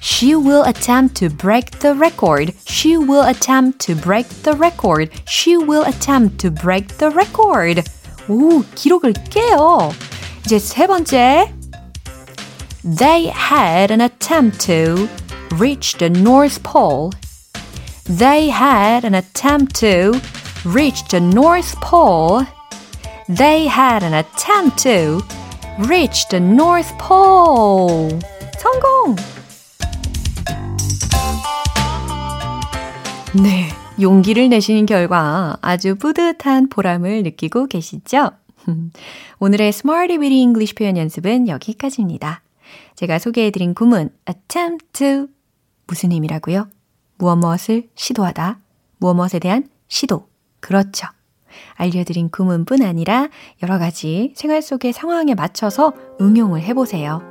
She 0.00 0.34
will 0.34 0.64
attempt 0.64 1.14
to 1.14 1.28
break 1.36 1.80
the 1.80 1.94
record. 1.96 2.54
She 2.68 2.96
will 2.96 3.26
attempt 3.28 3.84
to 3.86 4.00
break 4.00 4.28
the 4.42 4.56
record. 4.56 5.10
She 5.28 5.56
will 5.56 5.84
attempt 5.84 6.38
to 6.38 6.50
break 6.54 6.96
the 6.98 7.12
record. 7.12 7.82
오, 8.28 8.62
기록을 8.76 9.14
깨요. 9.30 9.90
이제 10.44 10.60
세 10.60 10.86
번째. 10.86 11.52
They 12.83 13.27
had 13.27 13.91
an 13.91 14.01
attempt 14.01 14.59
to 14.61 15.07
reach 15.55 15.97
the 15.99 16.09
North 16.09 16.63
Pole. 16.63 17.11
They 18.05 18.49
had 18.49 19.05
an 19.05 19.13
attempt 19.13 19.75
to 19.81 20.19
reach 20.65 21.07
the 21.09 21.19
North 21.19 21.79
Pole. 21.79 22.43
They 23.29 23.67
had 23.67 24.03
an 24.03 24.15
attempt 24.15 24.81
to 24.81 25.21
reach 25.87 26.27
the 26.29 26.39
North 26.39 26.91
Pole. 26.97 28.19
성공! 28.57 29.15
네. 33.43 33.69
용기를 34.01 34.49
내신 34.49 34.87
결과 34.87 35.55
아주 35.61 35.93
뿌듯한 35.95 36.69
보람을 36.69 37.21
느끼고 37.21 37.67
계시죠? 37.67 38.31
오늘의 39.39 39.67
Smarty 39.67 40.17
Weedy 40.17 40.41
English 40.41 40.73
표현 40.73 40.97
연습은 40.97 41.47
여기까지입니다. 41.47 42.41
제가 42.95 43.19
소개해드린 43.19 43.73
구문 43.73 44.09
attempt 44.29 44.85
to 44.93 45.27
무슨 45.87 46.11
의미라고요? 46.11 46.67
무엇 47.17 47.35
무엇을 47.37 47.89
시도하다, 47.95 48.59
무엇 48.97 49.13
무엇에 49.15 49.39
대한 49.39 49.69
시도. 49.87 50.27
그렇죠. 50.59 51.07
알려드린 51.75 52.29
구문뿐 52.29 52.81
아니라 52.81 53.27
여러 53.61 53.77
가지 53.77 54.33
생활 54.35 54.61
속의 54.61 54.93
상황에 54.93 55.35
맞춰서 55.35 55.93
응용을 56.21 56.61
해보세요. 56.61 57.21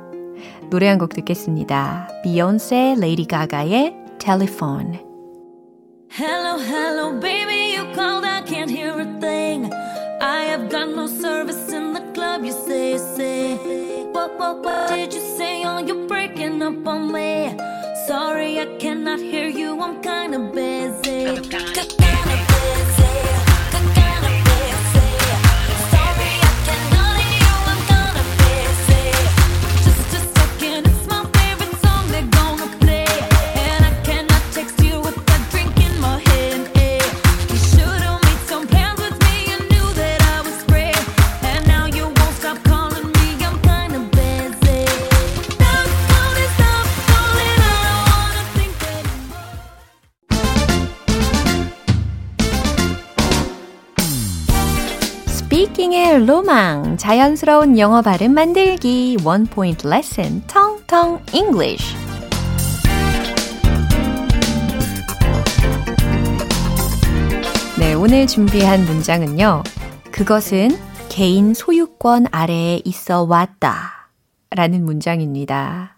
노래 0.69 0.87
한 0.87 0.97
곡 0.99 1.13
듣겠습니다. 1.13 2.07
비욘세 2.23 2.95
레이디 2.99 3.25
가가의 3.25 3.95
Telephone. 4.19 4.99
Hello, 6.11 6.57
hello, 6.59 7.19
baby, 7.19 7.73
you 7.75 7.83
called, 7.95 8.25
I 8.25 8.41
can't 8.43 8.69
hear 8.69 8.91
a 8.99 9.05
thing. 9.19 9.71
I 10.21 10.43
have 10.45 10.69
got 10.69 10.89
no 10.89 11.07
service 11.07 11.71
in 11.73 11.93
the 11.93 12.01
club, 12.13 12.43
you 12.43 12.51
say, 12.51 12.97
say. 12.97 13.55
What, 14.11 14.37
what, 14.37 14.61
what 14.63 14.89
did 14.89 15.13
you? 15.13 15.20
Oh, 15.20 15.20
you're 16.41 16.63
up 16.63 16.87
on 16.87 17.11
me. 17.11 17.55
Sorry, 18.07 18.59
I 18.59 18.65
cannot 18.79 19.19
hear 19.19 19.47
you, 19.47 19.79
I'm 19.79 20.01
kinda 20.01 20.39
busy. 20.39 21.25
Kinda 21.49 21.83
busy. 22.01 22.90
스피킹의 55.71 56.25
로망, 56.25 56.97
자연스러운 56.97 57.77
영어 57.79 58.01
발음 58.01 58.33
만들기, 58.33 59.17
원 59.23 59.45
포인트 59.45 59.87
레슨, 59.87 60.41
텅텅 60.47 61.19
English. 61.33 61.95
네, 67.79 67.93
오늘 67.93 68.27
준비한 68.27 68.83
문장은요. 68.85 69.63
그것은 70.11 70.77
개인 71.09 71.53
소유권 71.53 72.27
아래에 72.31 72.81
있어 72.83 73.23
왔다. 73.23 74.09
라는 74.49 74.83
문장입니다. 74.83 75.95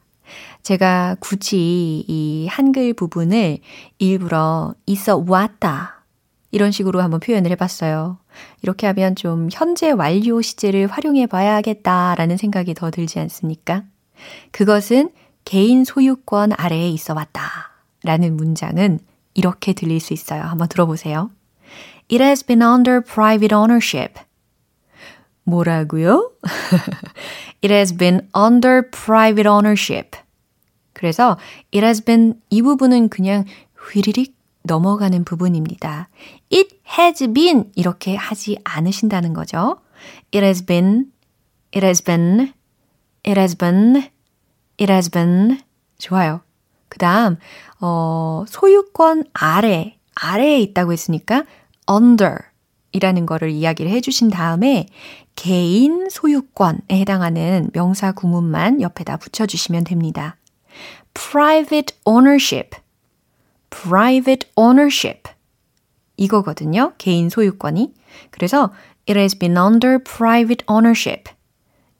제가 0.61 1.17
굳이 1.19 2.05
이 2.07 2.47
한글 2.47 2.93
부분을 2.93 3.57
일부러 3.97 4.75
있어 4.85 5.23
왔다. 5.27 6.03
이런 6.51 6.71
식으로 6.71 7.01
한번 7.01 7.19
표현을 7.19 7.49
해봤어요. 7.51 8.19
이렇게 8.61 8.87
하면 8.87 9.15
좀 9.15 9.49
현재 9.51 9.91
완료 9.91 10.41
시제를 10.41 10.87
활용해 10.87 11.27
봐야겠다라는 11.27 12.37
생각이 12.37 12.73
더 12.73 12.91
들지 12.91 13.19
않습니까? 13.19 13.83
그것은 14.51 15.11
개인 15.45 15.83
소유권 15.83 16.53
아래에 16.57 16.89
있어 16.89 17.13
왔다. 17.13 17.71
라는 18.03 18.35
문장은 18.35 18.99
이렇게 19.33 19.73
들릴 19.73 19.99
수 19.99 20.13
있어요. 20.13 20.43
한번 20.43 20.67
들어보세요. 20.67 21.31
It 22.11 22.21
has 22.21 22.45
been 22.45 22.61
under 22.61 23.01
private 23.01 23.55
ownership. 23.55 24.19
뭐라고요? 25.43 26.31
It 27.63 27.73
has 27.73 27.95
been 27.95 28.27
under 28.35 28.89
private 28.89 29.49
ownership. 29.49 30.17
그래서 30.91 31.37
it 31.73 31.83
has 31.83 32.03
been 32.03 32.35
이 32.49 32.61
부분은 32.61 33.09
그냥 33.09 33.45
휘리릭 33.75 34.35
넘어가는 34.63 35.23
부분입니다. 35.23 36.09
It 36.51 36.79
has 36.97 37.27
been 37.33 37.71
이렇게 37.75 38.15
하지 38.15 38.57
않으신다는 38.63 39.33
거죠. 39.33 39.79
It 40.33 40.43
has 40.43 40.65
been, 40.65 41.11
it 41.75 41.85
has 41.85 42.03
been, 42.03 42.53
it 43.25 43.39
has 43.39 43.55
been, 43.57 44.09
it 44.79 44.91
has 44.91 45.09
been. 45.09 45.59
좋아요. 45.97 46.41
그 46.89 46.97
다음, 46.97 47.37
어, 47.79 48.45
소유권 48.47 49.25
아래, 49.33 49.97
아래에 50.15 50.59
있다고 50.59 50.91
했으니까 50.93 51.43
under 51.89 52.37
이라는 52.91 53.25
거를 53.25 53.49
이야기를 53.49 53.91
해주신 53.91 54.29
다음에 54.29 54.87
개인 55.35 56.09
소유권에 56.09 56.79
해당하는 56.91 57.69
명사 57.73 58.11
구문만 58.11 58.81
옆에다 58.81 59.17
붙여주시면 59.17 59.85
됩니다. 59.85 60.37
private 61.13 61.97
ownership, 62.05 62.77
private 63.69 64.47
ownership 64.55 65.32
이거거든요. 66.17 66.93
개인 66.97 67.29
소유권이. 67.29 67.93
그래서 68.31 68.71
it 69.07 69.17
has 69.17 69.37
been 69.37 69.57
under 69.57 69.99
private 70.03 70.65
ownership. 70.69 71.29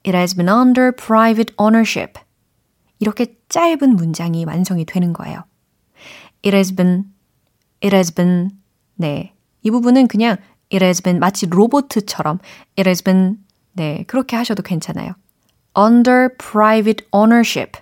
It 0.06 0.16
has 0.16 0.36
been 0.36 0.50
under 0.50 0.92
private 0.92 1.54
ownership. 1.60 2.20
이렇게 3.00 3.36
짧은 3.50 3.96
문장이 3.96 4.46
완성이 4.46 4.86
되는 4.86 5.14
거예요. 5.14 5.44
It 6.46 6.56
has 6.56 6.76
been, 6.76 7.06
it 7.84 7.96
has 7.96 8.14
been, 8.14 8.52
네. 8.96 9.34
이 9.62 9.72
부분은 9.72 10.08
그냥 10.08 10.38
it 10.72 10.84
has 10.84 11.02
been 11.02 11.20
마치 11.20 11.46
로보트처럼 11.46 12.40
it 12.78 12.88
has 12.88 13.04
been, 13.04 13.38
네. 13.74 14.04
그렇게 14.08 14.36
하셔도 14.36 14.62
괜찮아요. 14.62 15.14
under 15.78 16.30
private 16.38 17.06
ownership. 17.12 17.80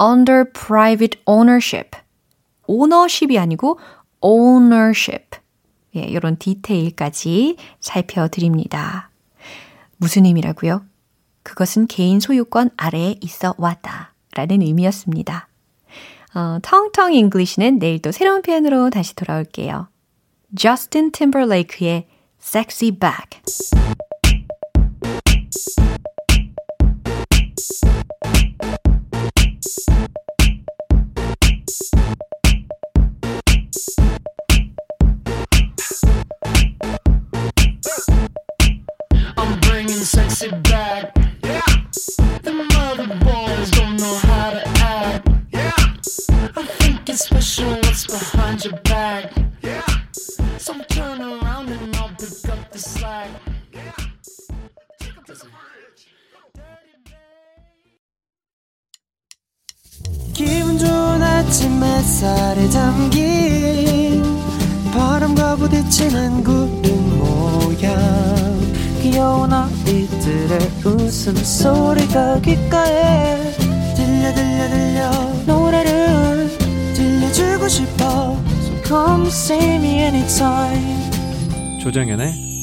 under 0.00 0.44
private 0.52 1.20
ownership. 1.26 1.96
ownership이 2.66 3.38
아니고 3.38 3.78
ownership. 4.20 5.38
예, 5.96 6.00
이런 6.00 6.36
디테일까지 6.36 7.56
살펴드립니다. 7.80 9.10
무슨 9.96 10.24
의미라고요? 10.24 10.84
그것은 11.42 11.86
개인 11.86 12.20
소유권 12.20 12.70
아래에 12.76 13.16
있어 13.20 13.54
왔다. 13.58 14.14
라는 14.34 14.62
의미였습니다. 14.62 15.48
어, 16.34 16.58
텅텅 16.62 17.12
English는 17.12 17.80
내일 17.80 18.00
또 18.00 18.12
새로운 18.12 18.42
표현으로 18.42 18.90
다시 18.90 19.16
돌아올게요. 19.16 19.88
저스틴 20.56 21.10
팀버레이크의 21.12 22.06
Sexy 22.40 22.92
Back. 22.92 23.40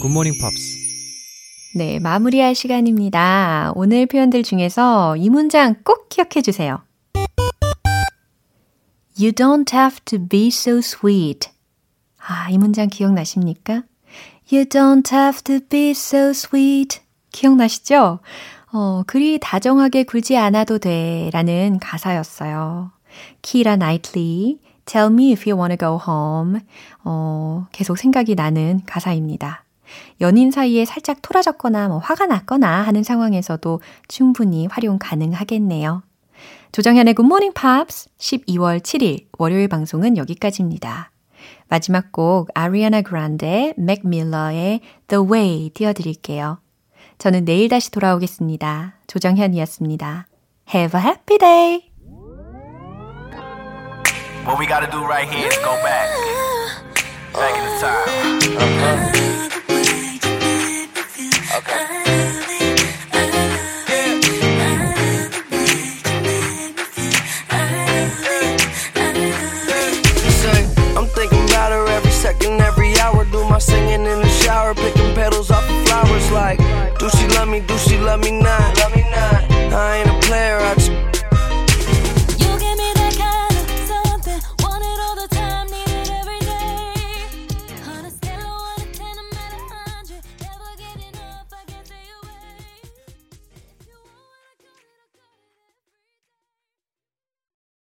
굿모닝 0.07 0.39
팝스. 0.39 0.77
네, 1.75 1.99
마무리할 1.99 2.55
시간입니다. 2.55 3.73
오늘 3.75 4.05
표현들 4.05 4.41
중에서 4.41 5.17
이 5.17 5.29
문장 5.29 5.75
꼭 5.83 6.07
기억해 6.07 6.41
주세요. 6.41 6.81
You 9.19 9.33
don't 9.33 9.73
have 9.73 9.99
to 10.05 10.17
be 10.29 10.47
so 10.47 10.77
sweet. 10.77 11.49
아, 12.25 12.49
이 12.49 12.57
문장 12.57 12.87
기억나십니까? 12.87 13.83
You 14.49 14.63
don't 14.65 15.11
have 15.11 15.41
to 15.43 15.59
be 15.67 15.89
so 15.89 16.29
sweet. 16.29 17.01
기억나시죠? 17.33 18.19
어, 18.71 19.03
그리 19.07 19.39
다정하게 19.39 20.03
굴지 20.03 20.37
않아도 20.37 20.79
돼. 20.79 21.29
라는 21.33 21.79
가사였어요. 21.79 22.91
키라 23.41 23.75
나이틀리, 23.75 24.59
Tell 24.85 25.11
me 25.11 25.33
if 25.33 25.49
you 25.49 25.59
wanna 25.59 25.75
go 25.77 25.99
home. 25.99 26.61
어, 27.03 27.67
계속 27.73 27.97
생각이 27.97 28.35
나는 28.35 28.79
가사입니다. 28.85 29.66
연인 30.21 30.51
사이에 30.51 30.85
살짝 30.85 31.21
토라졌거나 31.21 31.87
뭐 31.87 31.97
화가 31.99 32.25
났거나 32.27 32.81
하는 32.81 33.03
상황에서도 33.03 33.81
충분히 34.07 34.67
활용 34.67 34.97
가능하겠네요. 34.99 36.03
조정현의 36.71 37.13
굿모닝 37.13 37.53
팝스 37.53 38.09
12월 38.17 38.79
7일 38.79 39.25
월요일 39.37 39.67
방송은 39.67 40.17
여기까지입니다. 40.17 41.11
마지막 41.69 42.11
곡 42.11 42.49
아리아나 42.53 43.01
그란데 43.01 43.73
맥 43.77 44.07
밀러의 44.07 44.81
The 45.07 45.23
Way 45.23 45.71
띄워드릴게요. 45.73 46.59
저는 47.17 47.45
내일 47.45 47.69
다시 47.69 47.89
돌아오겠습니다. 47.91 48.95
조정현이었습니다. 49.07 50.27
Have 50.73 50.99
a 50.99 51.05
happy 51.05 51.37
day! 51.37 51.91
What 54.45 54.59
we 54.59 54.67
gotta 54.67 54.89
do 54.89 55.03
right 55.03 55.27
here 55.27 55.47
is 55.47 55.57
go 55.57 55.75
back. 55.83 56.07
Back 57.33 57.55
in 57.57 57.65
the 57.65 57.79
time. 57.79 58.07
say 59.09 59.26
me, 77.59 77.67
do 77.67 77.77
she 77.77 77.97
love 77.97 78.19
me 78.21 78.31
not? 78.31 78.77
Love 78.77 78.95
me 78.95 79.03
not. 79.03 79.51
I 79.73 79.97
ain't 79.97 80.09
a 80.09 80.27
player, 80.27 80.57
I 80.57 80.76